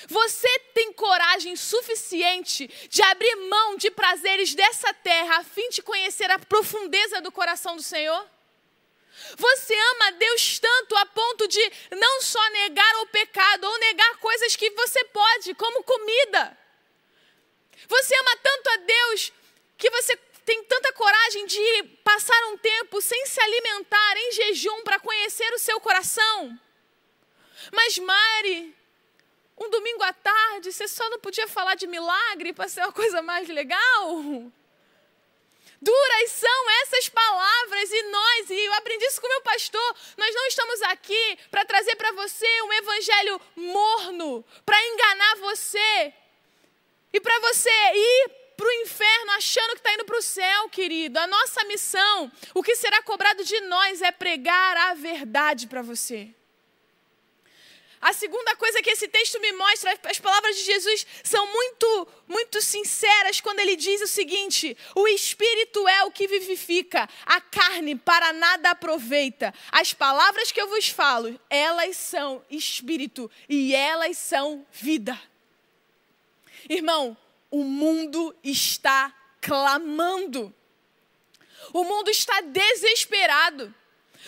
[0.07, 6.31] Você tem coragem suficiente de abrir mão de prazeres dessa terra a fim de conhecer
[6.31, 8.34] a profundeza do coração do Senhor?
[9.36, 14.56] Você ama Deus tanto a ponto de não só negar o pecado ou negar coisas
[14.56, 16.56] que você pode, como comida.
[17.88, 19.32] Você ama tanto a Deus
[19.76, 25.00] que você tem tanta coragem de passar um tempo sem se alimentar em jejum para
[25.00, 26.58] conhecer o seu coração.
[27.72, 28.76] Mas Mari,
[29.56, 33.22] um domingo à tarde, você só não podia falar de milagre para ser uma coisa
[33.22, 34.52] mais legal?
[35.85, 40.47] Duras são essas palavras e nós, e eu aprendi isso com meu pastor, nós não
[40.47, 46.14] estamos aqui para trazer para você um evangelho morno, para enganar você
[47.12, 51.18] e para você ir para o inferno achando que está indo para o céu, querido.
[51.18, 56.35] A nossa missão, o que será cobrado de nós é pregar a verdade para você.
[58.05, 62.61] A segunda coisa que esse texto me mostra, as palavras de Jesus são muito, muito
[62.61, 68.30] sinceras quando ele diz o seguinte: o espírito é o que vivifica, a carne para
[68.34, 69.55] nada aproveita.
[69.72, 75.18] As palavras que eu vos falo, elas são espírito e elas são vida.
[76.68, 77.16] Irmão,
[77.50, 80.55] o mundo está clamando.
[81.72, 83.74] O mundo está desesperado.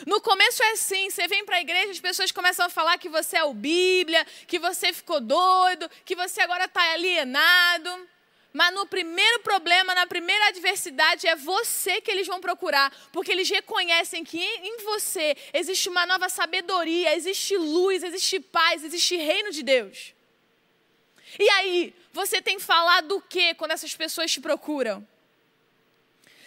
[0.04, 3.08] No começo é assim, você vem para a igreja, as pessoas começam a falar que
[3.08, 8.08] você é o Bíblia, que você ficou doido, que você agora está alienado.
[8.52, 13.48] Mas no primeiro problema, na primeira adversidade, é você que eles vão procurar, porque eles
[13.48, 19.62] reconhecem que em você existe uma nova sabedoria, existe luz, existe paz, existe reino de
[19.62, 20.14] Deus.
[21.38, 25.06] E aí, você tem falado o que quando essas pessoas te procuram?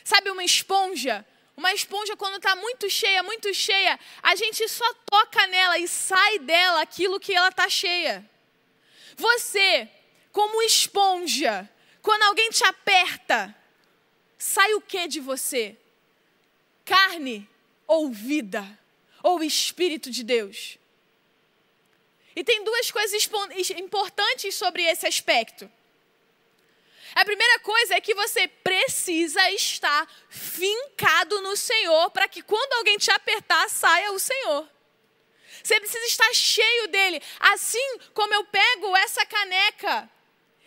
[0.04, 1.24] Sabe uma esponja?
[1.60, 6.39] Uma esponja, quando está muito cheia, muito cheia, a gente só toca nela e sai
[6.39, 8.26] dela aquilo que ela está cheia.
[9.18, 9.89] Você,
[10.32, 11.70] como esponja,
[12.01, 13.53] quando alguém te aperta,
[14.38, 15.76] sai o que de você?
[16.86, 17.45] Carne
[17.86, 18.80] ou vida?
[19.22, 20.78] Ou Espírito de Deus?
[22.38, 23.30] E tem duas coisas
[23.78, 25.70] importantes sobre esse aspecto.
[27.16, 32.97] A primeira coisa é que você precisa estar fincado no Senhor para que quando alguém
[32.97, 34.68] te apertar, saia o Senhor.
[35.64, 37.22] Você precisa estar cheio dele.
[37.39, 40.10] Assim como eu pego essa caneca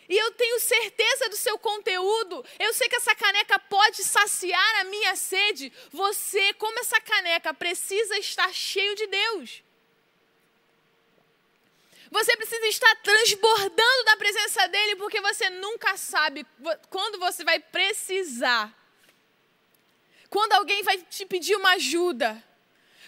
[0.07, 4.83] e eu tenho certeza do seu conteúdo, eu sei que essa caneca pode saciar a
[4.83, 5.71] minha sede.
[5.91, 9.62] Você, como essa caneca, precisa estar cheio de Deus.
[12.13, 16.45] Você precisa estar transbordando da presença dele, porque você nunca sabe
[16.87, 18.71] quando você vai precisar.
[20.29, 22.41] Quando alguém vai te pedir uma ajuda.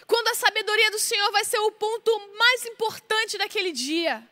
[0.08, 4.28] Quando a sabedoria do Senhor vai ser o ponto mais importante daquele dia.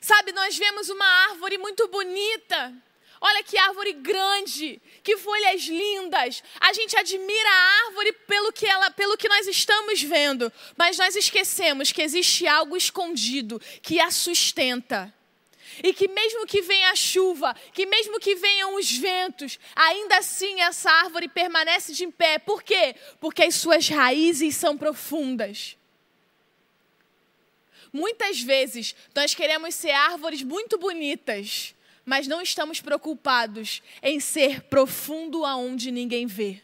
[0.00, 2.72] Sabe, nós vemos uma árvore muito bonita
[3.20, 6.42] Olha que árvore grande, que folhas lindas.
[6.58, 11.14] A gente admira a árvore pelo que ela, pelo que nós estamos vendo, mas nós
[11.14, 15.14] esquecemos que existe algo escondido que a sustenta.
[15.82, 20.60] E que mesmo que venha a chuva, que mesmo que venham os ventos, ainda assim
[20.62, 22.38] essa árvore permanece de pé.
[22.38, 22.94] Por quê?
[23.20, 25.76] Porque as suas raízes são profundas.
[27.92, 31.74] Muitas vezes nós queremos ser árvores muito bonitas,
[32.04, 36.62] mas não estamos preocupados em ser profundo aonde ninguém vê.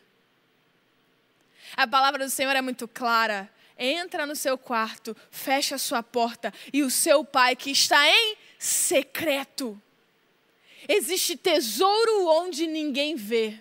[1.77, 3.51] A palavra do Senhor é muito clara.
[3.79, 8.37] Entra no seu quarto, fecha a sua porta e o seu pai que está em
[8.59, 9.81] secreto.
[10.89, 13.61] Existe tesouro onde ninguém vê.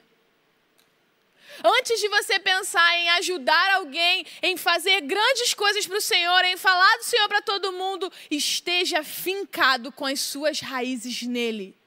[1.63, 6.57] Antes de você pensar em ajudar alguém, em fazer grandes coisas para o Senhor, em
[6.57, 11.77] falar do Senhor para todo mundo, esteja fincado com as suas raízes nele.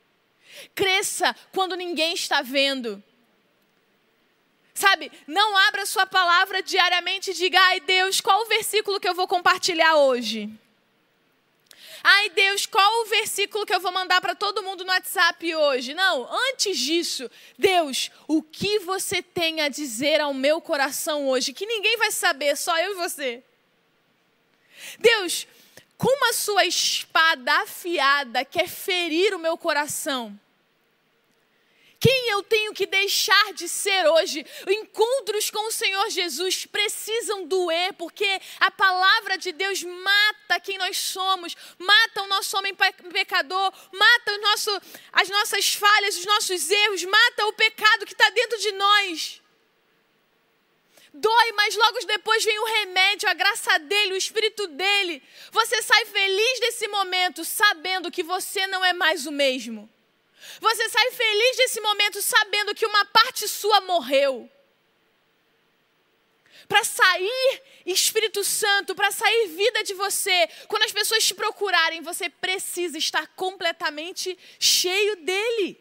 [0.74, 3.02] Cresça quando ninguém está vendo.
[4.74, 9.14] Sabe, não abra sua palavra diariamente e diga: ai Deus, qual o versículo que eu
[9.14, 10.48] vou compartilhar hoje?
[12.11, 15.92] Ai Deus, qual o versículo que eu vou mandar para todo mundo no WhatsApp hoje?
[15.92, 21.52] Não, antes disso, Deus, o que você tem a dizer ao meu coração hoje?
[21.52, 23.42] Que ninguém vai saber, só eu e você.
[24.98, 25.46] Deus,
[25.98, 30.40] como a sua espada afiada quer ferir o meu coração?
[32.01, 34.46] Quem eu tenho que deixar de ser hoje?
[34.68, 40.96] Encontros com o Senhor Jesus precisam doer, porque a palavra de Deus mata quem nós
[40.96, 44.80] somos, mata o nosso homem pecador, mata nosso,
[45.12, 49.42] as nossas falhas, os nossos erros, mata o pecado que está dentro de nós.
[51.12, 55.20] Dói, mas logo depois vem o remédio, a graça dele, o espírito dele.
[55.51, 59.90] Você sai feliz desse momento, sabendo que você não é mais o mesmo.
[60.61, 64.51] Você sai feliz desse momento, sabendo que uma parte sua morreu.
[66.66, 72.28] Para sair Espírito Santo, para sair vida de você, quando as pessoas te procurarem, você
[72.28, 75.80] precisa estar completamente cheio dele.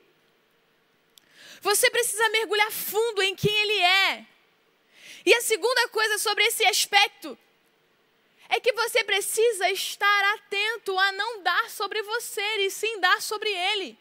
[1.62, 4.26] Você precisa mergulhar fundo em quem ele é.
[5.26, 7.38] E a segunda coisa sobre esse aspecto
[8.48, 13.50] é que você precisa estar atento a não dar sobre você e sim dar sobre
[13.50, 13.98] ele.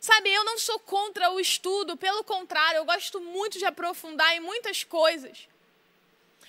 [0.00, 4.40] Sabe, eu não sou contra o estudo, pelo contrário, eu gosto muito de aprofundar em
[4.40, 5.48] muitas coisas.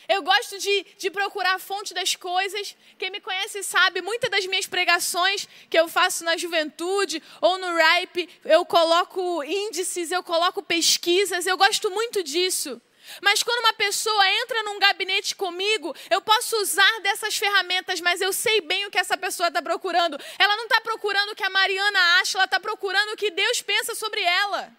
[0.07, 2.75] Eu gosto de, de procurar a fonte das coisas.
[2.97, 7.75] Quem me conhece sabe, muitas das minhas pregações que eu faço na juventude ou no
[7.75, 12.81] RIPE, eu coloco índices, eu coloco pesquisas, eu gosto muito disso.
[13.21, 18.31] Mas quando uma pessoa entra num gabinete comigo, eu posso usar dessas ferramentas, mas eu
[18.33, 20.19] sei bem o que essa pessoa está procurando.
[20.37, 23.61] Ela não está procurando o que a Mariana acha, ela está procurando o que Deus
[23.61, 24.71] pensa sobre ela.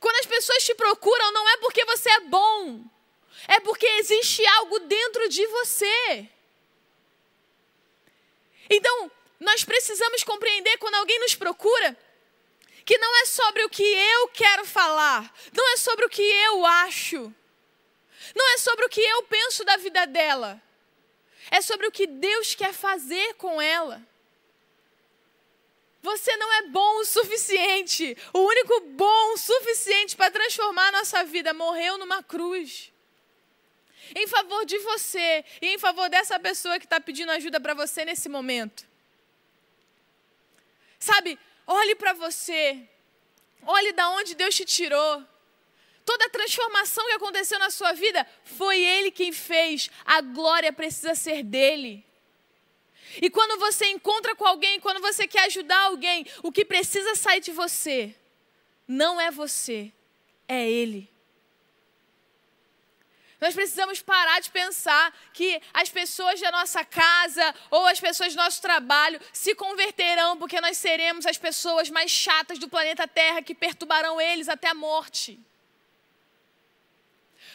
[0.00, 2.84] Quando as pessoas te procuram, não é porque você é bom,
[3.48, 6.28] é porque existe algo dentro de você.
[8.68, 11.96] Então, nós precisamos compreender quando alguém nos procura
[12.86, 16.64] que não é sobre o que eu quero falar, não é sobre o que eu
[16.64, 17.34] acho,
[18.32, 20.62] não é sobre o que eu penso da vida dela,
[21.50, 24.00] é sobre o que Deus quer fazer com ela.
[26.00, 28.16] Você não é bom o suficiente.
[28.32, 32.92] O único bom o suficiente para transformar a nossa vida morreu numa cruz.
[34.14, 38.04] Em favor de você e em favor dessa pessoa que está pedindo ajuda para você
[38.04, 38.86] nesse momento.
[41.00, 41.36] Sabe,
[41.66, 42.88] Olhe para você.
[43.62, 45.24] Olhe da onde Deus te tirou.
[46.04, 49.90] Toda a transformação que aconteceu na sua vida foi Ele quem fez.
[50.04, 52.04] A glória precisa ser dele.
[53.20, 57.40] E quando você encontra com alguém, quando você quer ajudar alguém, o que precisa sair
[57.40, 58.14] de você
[58.86, 59.92] não é você,
[60.46, 61.10] é Ele.
[63.46, 68.42] Nós precisamos parar de pensar que as pessoas da nossa casa ou as pessoas do
[68.42, 73.54] nosso trabalho se converterão porque nós seremos as pessoas mais chatas do planeta Terra que
[73.54, 75.38] perturbarão eles até a morte.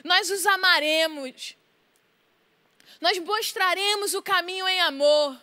[0.02, 1.58] Nós os amaremos.
[3.02, 5.38] Nós mostraremos o caminho em amor.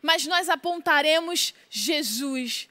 [0.00, 2.69] Mas nós apontaremos Jesus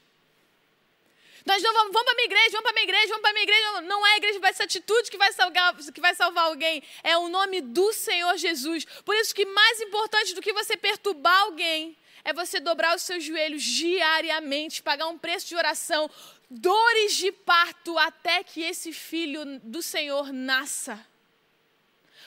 [1.50, 3.80] nós não vamos, vamos para minha igreja, vamos para minha igreja, vamos para minha igreja.
[3.80, 6.80] Não é a igreja essa atitude que vai, salvar, que vai salvar alguém.
[7.02, 8.84] É o nome do Senhor Jesus.
[9.04, 13.24] Por isso que mais importante do que você perturbar alguém é você dobrar os seus
[13.24, 16.08] joelhos diariamente, pagar um preço de oração,
[16.48, 21.04] dores de parto até que esse filho do Senhor nasça.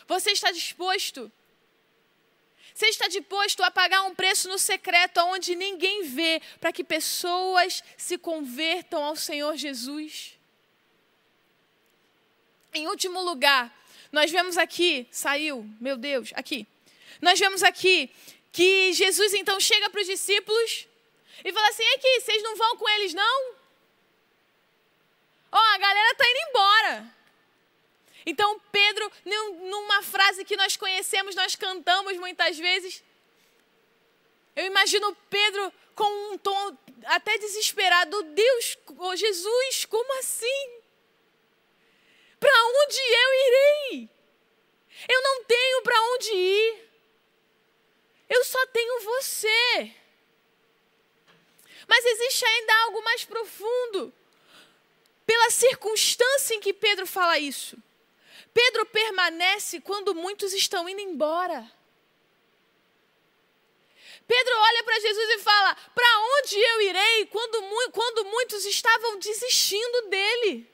[0.06, 1.32] Você está disposto?
[2.74, 7.84] Você está disposto a pagar um preço no secreto, onde ninguém vê, para que pessoas
[7.96, 10.38] se convertam ao Senhor Jesus?
[12.74, 13.72] Em último lugar,
[14.12, 16.66] nós vemos aqui, saiu, meu Deus, aqui.
[17.22, 18.10] Nós vemos aqui
[18.52, 20.88] que Jesus então chega para os discípulos
[21.46, 23.54] e fala assim: aqui, vocês não vão com eles, não?
[25.52, 27.16] Ó, oh, a galera está indo embora.
[28.26, 33.04] Então, Pedro, numa frase que nós conhecemos, nós cantamos muitas vezes.
[34.56, 40.82] Eu imagino Pedro com um tom até desesperado: Deus, oh Jesus, como assim?
[42.40, 44.10] Para onde eu irei?
[45.08, 46.90] Eu não tenho para onde ir.
[48.30, 49.92] Eu só tenho você.
[51.88, 54.14] Mas existe ainda algo mais profundo.
[55.26, 57.78] Pela circunstância em que Pedro fala isso.
[58.54, 61.70] Pedro permanece quando muitos estão indo embora.
[64.28, 67.62] Pedro olha para Jesus e fala: Para onde eu irei quando,
[67.92, 70.72] quando muitos estavam desistindo dele?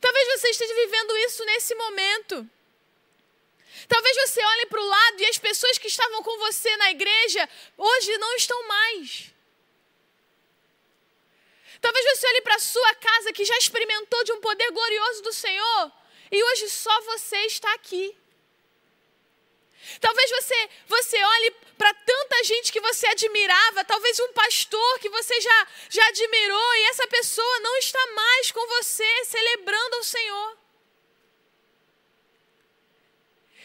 [0.00, 2.48] Talvez você esteja vivendo isso nesse momento.
[3.88, 7.48] Talvez você olhe para o lado e as pessoas que estavam com você na igreja
[7.76, 9.32] hoje não estão mais.
[11.80, 15.32] Talvez você olhe para a sua casa que já experimentou de um poder glorioso do
[15.32, 15.92] Senhor
[16.30, 18.16] e hoje só você está aqui.
[19.98, 25.40] Talvez você, você olhe para tanta gente que você admirava, talvez um pastor que você
[25.40, 30.58] já, já admirou e essa pessoa não está mais com você celebrando ao Senhor.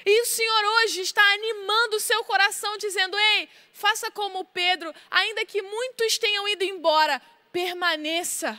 [0.05, 5.45] E o Senhor hoje está animando o seu coração, dizendo: Ei, faça como Pedro, ainda
[5.45, 7.19] que muitos tenham ido embora,
[7.55, 8.51] permaneça.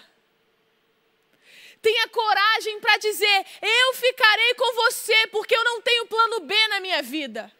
[1.83, 6.81] Tenha coragem para dizer: Eu ficarei com você, porque eu não tenho plano B na
[6.81, 7.53] minha vida.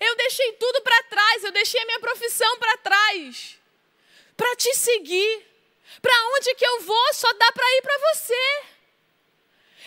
[0.00, 3.56] Eu deixei tudo para trás, eu deixei a minha profissão para trás,
[4.36, 5.46] para te seguir.
[6.00, 8.62] Para onde que eu vou, só dá para ir para você.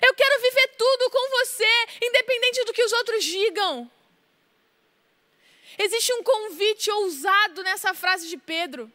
[0.06, 3.92] Eu quero viver tudo com você, independente do que os outros digam.
[5.78, 8.92] Existe um convite ousado nessa frase de Pedro.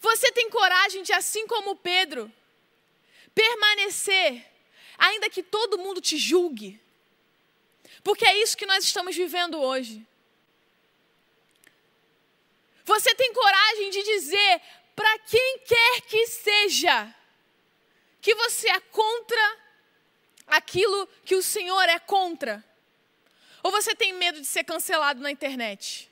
[0.00, 2.32] Você tem coragem de, assim como Pedro,
[3.34, 4.44] permanecer,
[4.96, 6.80] ainda que todo mundo te julgue.
[8.02, 10.06] Porque é isso que nós estamos vivendo hoje.
[12.84, 14.62] Você tem coragem de dizer
[14.96, 17.14] para quem quer que seja
[18.20, 19.58] que você é contra
[20.46, 22.64] aquilo que o Senhor é contra?
[23.62, 26.10] Ou você tem medo de ser cancelado na internet?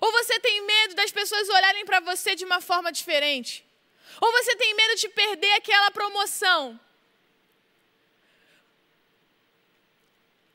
[0.00, 3.64] Ou você tem medo das pessoas olharem para você de uma forma diferente?
[4.20, 6.80] Ou você tem medo de perder aquela promoção?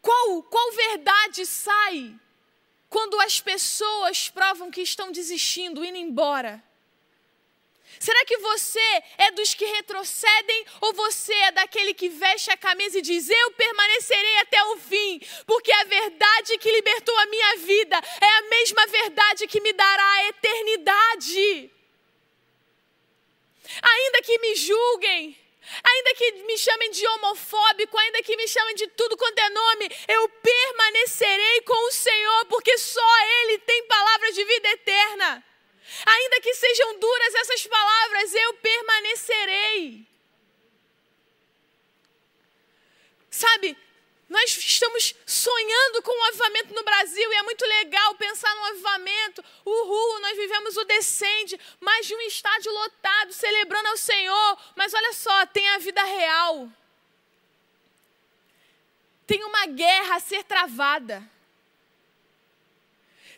[0.01, 2.13] Qual, qual verdade sai
[2.89, 6.63] quando as pessoas provam que estão desistindo, indo embora?
[7.99, 12.99] Será que você é dos que retrocedem ou você é daquele que veste a camisa
[12.99, 17.97] e diz: Eu permanecerei até o fim, porque a verdade que libertou a minha vida
[18.21, 21.71] é a mesma verdade que me dará a eternidade?
[23.81, 25.37] Ainda que me julguem,
[25.83, 29.89] ainda que me chamem de homofóbico, ainda que me chamem de tudo quanto é nome,
[30.07, 35.54] eu permanecerei com o Senhor, porque só Ele tem palavras de vida eterna.
[36.05, 40.07] Ainda que sejam duras essas palavras, eu permanecerei.
[43.29, 43.77] Sabe,
[44.27, 49.43] nós estamos sonhando com um avivamento no Brasil e é muito legal pensar no avivamento.
[49.65, 54.57] Uhul, nós vivemos o descende, mais de um estádio lotado, celebrando ao Senhor.
[54.75, 56.69] Mas olha só, tem a vida real.
[59.27, 61.34] Tem uma guerra a ser travada.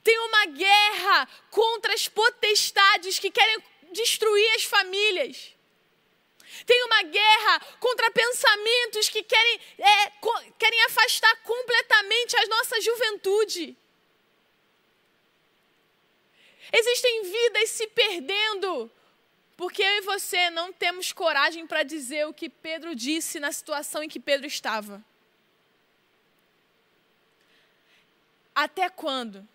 [0.07, 3.61] Tem uma guerra contra as potestades que querem
[3.91, 5.53] destruir as famílias.
[6.65, 13.75] Tem uma guerra contra pensamentos que querem, é, co querem afastar completamente a nossa juventude.
[16.71, 18.89] Existem vidas se perdendo
[19.57, 24.01] porque eu e você não temos coragem para dizer o que Pedro disse na situação
[24.01, 25.03] em que Pedro estava.
[28.55, 29.45] Até quando?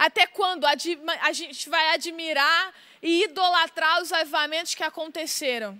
[0.00, 0.74] Até quando a
[1.30, 5.78] gente vai admirar e idolatrar os avivamentos que aconteceram?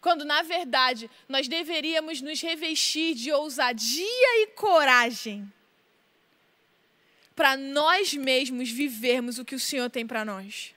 [0.00, 5.52] Quando, na verdade, nós deveríamos nos revestir de ousadia e coragem
[7.34, 10.72] para nós mesmos vivermos o que o Senhor tem para nós.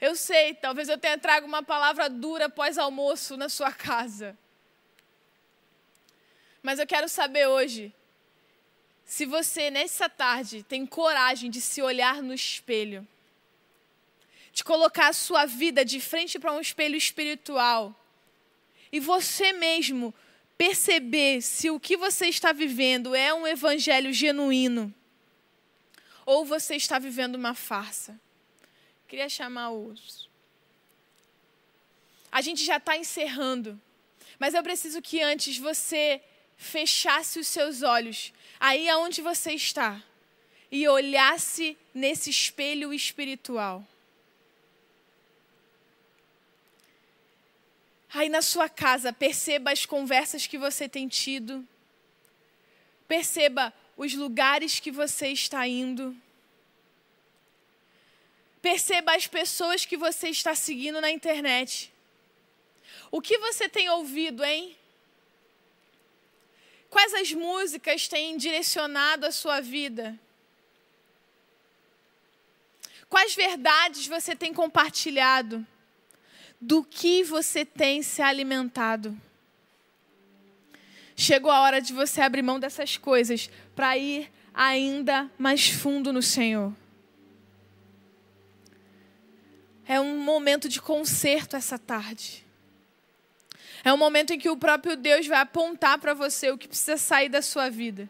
[0.00, 4.38] Eu sei, talvez eu tenha trago uma palavra dura pós-almoço na sua casa.
[6.62, 7.92] Mas eu quero saber hoje
[9.08, 13.08] se você, nessa tarde, tem coragem de se olhar no espelho,
[14.52, 17.98] de colocar a sua vida de frente para um espelho espiritual,
[18.92, 20.14] e você mesmo
[20.58, 24.94] perceber se o que você está vivendo é um evangelho genuíno,
[26.26, 28.20] ou você está vivendo uma farsa.
[29.08, 30.28] Queria chamar os.
[32.30, 33.80] A gente já está encerrando,
[34.38, 36.20] mas eu preciso que antes você
[36.58, 40.02] fechasse os seus olhos aí aonde você está
[40.70, 43.86] e olhasse nesse espelho espiritual.
[48.12, 51.66] Aí na sua casa, perceba as conversas que você tem tido.
[53.06, 56.16] Perceba os lugares que você está indo.
[58.62, 61.92] Perceba as pessoas que você está seguindo na internet.
[63.10, 64.76] O que você tem ouvido, hein?
[66.90, 70.18] Quais as músicas têm direcionado a sua vida?
[73.08, 75.66] Quais verdades você tem compartilhado?
[76.60, 79.18] Do que você tem se alimentado?
[81.16, 86.22] Chegou a hora de você abrir mão dessas coisas para ir ainda mais fundo no
[86.22, 86.72] Senhor.
[89.88, 92.44] é um momento de conserto essa tarde.
[93.88, 96.98] É um momento em que o próprio Deus vai apontar para você o que precisa
[96.98, 98.06] sair da sua vida.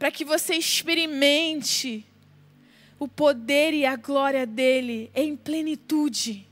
[0.00, 2.04] Para que você experimente
[2.98, 6.44] o poder e a glória dele em plenitude.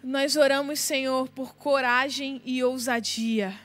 [0.00, 3.58] Nós oramos, Senhor, por coragem e ousadia.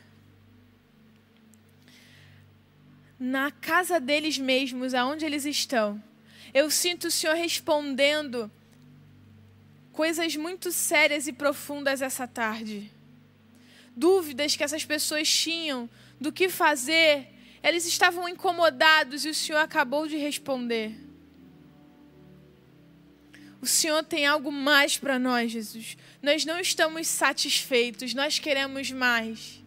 [3.19, 6.01] Na casa deles mesmos, aonde eles estão,
[6.55, 8.49] eu sinto o Senhor respondendo
[9.91, 12.89] coisas muito sérias e profundas essa tarde.
[13.93, 17.27] Dúvidas que essas pessoas tinham do que fazer,
[17.61, 20.95] eles estavam incomodados e o Senhor acabou de responder.
[23.61, 25.97] O Senhor tem algo mais para nós, Jesus.
[26.21, 29.61] Nós não estamos satisfeitos, nós queremos mais.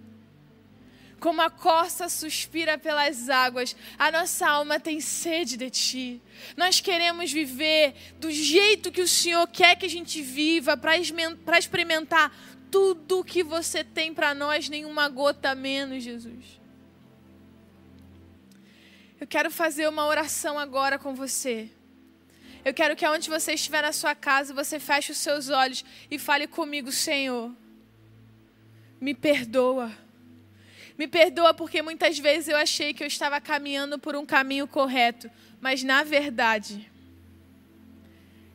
[1.20, 6.22] Como a corça suspira pelas águas, a nossa alma tem sede de ti.
[6.56, 10.96] Nós queremos viver do jeito que o Senhor quer que a gente viva, para
[11.58, 12.32] experimentar
[12.70, 16.60] tudo que você tem para nós, nenhuma gota menos, Jesus.
[19.20, 21.68] Eu quero fazer uma oração agora com você.
[22.64, 26.18] Eu quero que aonde você estiver na sua casa, você feche os seus olhos e
[26.18, 27.52] fale comigo, Senhor.
[29.00, 29.90] Me perdoa.
[30.98, 35.30] Me perdoa porque muitas vezes eu achei que eu estava caminhando por um caminho correto,
[35.60, 36.90] mas na verdade,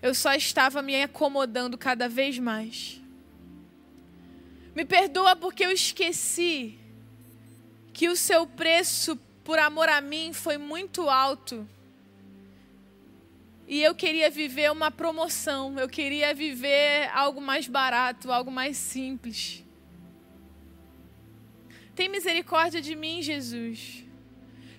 [0.02, 3.02] eu só estava me acomodando cada vez mais.
[4.76, 6.78] Me perdoa porque eu esqueci
[7.94, 9.16] que o seu preço
[9.46, 11.66] por amor a mim foi muito alto
[13.66, 19.63] e eu queria viver uma promoção, eu queria viver algo mais barato, algo mais simples.
[21.96, 24.04] Tem misericórdia de mim, Jesus.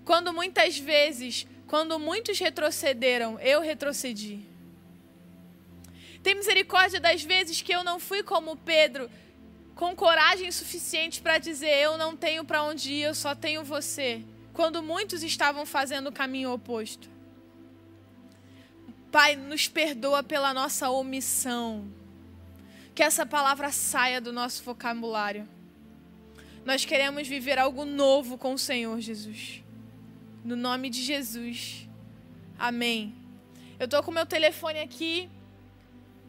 [0.05, 4.41] Quando muitas vezes, quando muitos retrocederam, eu retrocedi.
[6.23, 9.11] Tem misericórdia das vezes que eu não fui como Pedro,
[9.75, 14.23] com coragem suficiente para dizer: Eu não tenho para onde ir, eu só tenho você.
[14.53, 17.11] Quando muitos estavam fazendo o caminho oposto.
[19.11, 21.89] Pai, nos perdoa pela nossa omissão.
[22.95, 25.49] Que essa palavra saia do nosso vocabulário.
[26.65, 29.63] Nós queremos viver algo novo com o Senhor Jesus.
[30.43, 31.87] No nome de Jesus.
[32.59, 33.15] Amém.
[33.79, 35.29] Eu estou com meu telefone aqui.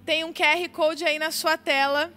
[0.06, 2.14] Tem um QR Code aí na sua tela.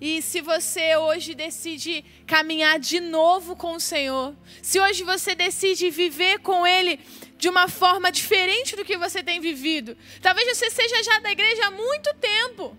[0.00, 5.90] E se você hoje decide caminhar de novo com o Senhor, se hoje você decide
[5.90, 7.00] viver com Ele
[7.38, 9.96] de uma forma diferente do que você tem vivido.
[10.22, 12.76] Talvez você seja já da igreja há muito tempo,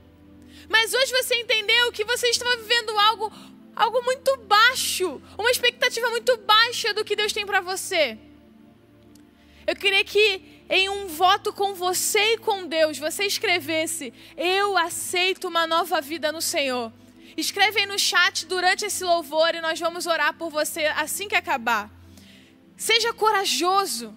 [0.69, 3.31] mas hoje você entendeu que você estava vivendo algo,
[3.77, 8.17] algo muito baixo, uma expectativa muito baixa do que Deus tem para você.
[9.67, 15.47] Eu queria que em um voto com você e com Deus, você escrevesse: Eu aceito
[15.47, 16.91] uma nova vida no Senhor.
[17.37, 21.35] Escreve aí no chat durante esse louvor e nós vamos orar por você assim que
[21.35, 21.89] acabar.
[22.75, 24.13] Seja corajoso.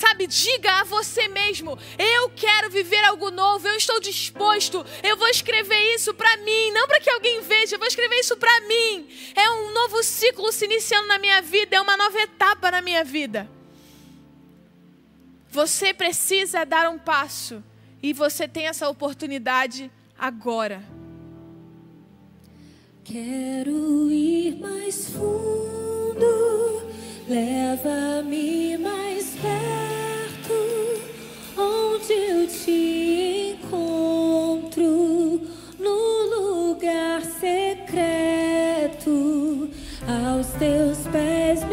[0.00, 5.28] Sabe, diga a você mesmo: eu quero viver algo novo, eu estou disposto, eu vou
[5.28, 9.06] escrever isso para mim, não para que alguém veja, eu vou escrever isso para mim.
[9.34, 13.04] É um novo ciclo se iniciando na minha vida, é uma nova etapa na minha
[13.04, 13.46] vida.
[15.50, 17.62] Você precisa dar um passo
[18.02, 20.82] e você tem essa oportunidade agora.
[23.04, 26.86] Quero ir mais fundo,
[27.28, 29.89] leva-me mais perto,
[32.12, 35.40] eu te encontro,
[35.78, 38.38] no lugar secreto,
[40.06, 41.64] aos teus pés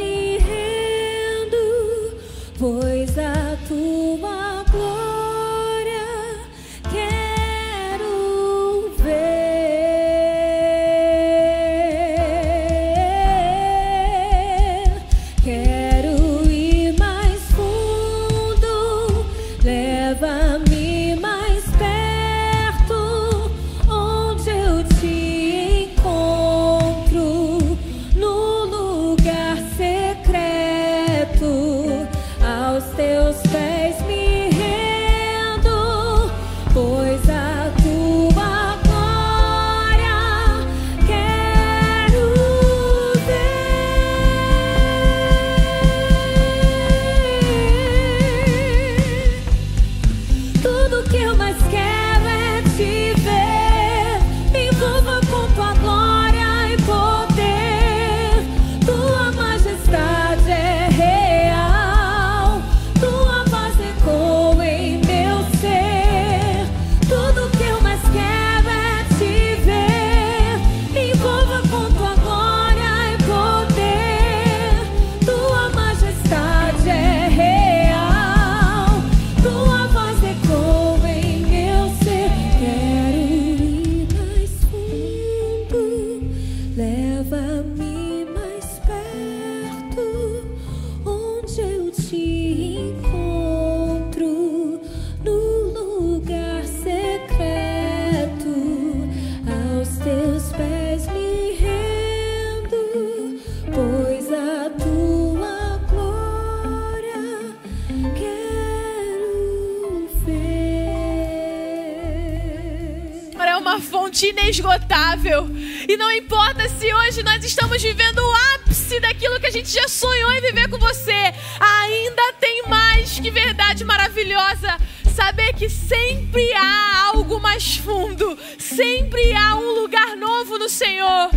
[119.68, 124.78] gente já sonhou em viver com você, ainda tem mais que verdade maravilhosa.
[125.14, 131.30] Saber que sempre há algo mais fundo, sempre há um lugar novo no Senhor.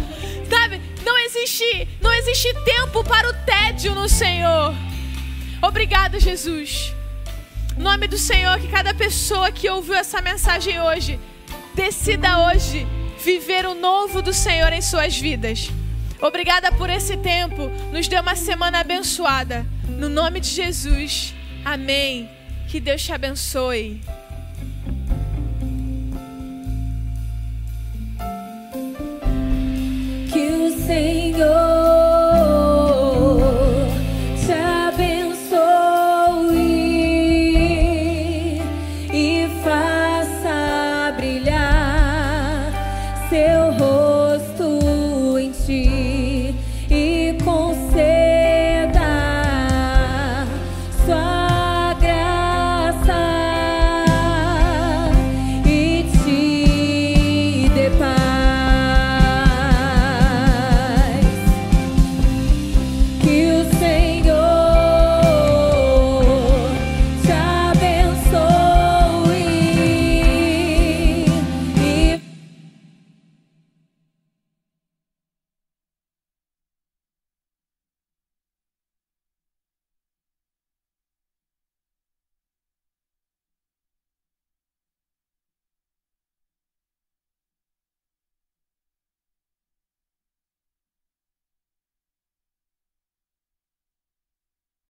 [0.49, 0.81] Sabe?
[1.05, 4.75] Não existe, não existe tempo para o tédio no Senhor.
[5.61, 6.95] Obrigado, Jesus.
[7.77, 11.19] Em nome do Senhor, que cada pessoa que ouviu essa mensagem hoje
[11.75, 12.87] decida hoje
[13.25, 15.71] viver o novo do Senhor em suas vidas.
[16.21, 17.71] Obrigada por esse tempo.
[17.93, 19.67] Nos deu uma semana abençoada.
[19.89, 21.35] No nome de Jesus.
[21.65, 22.29] Amém.
[22.69, 24.01] Que Deus te abençoe.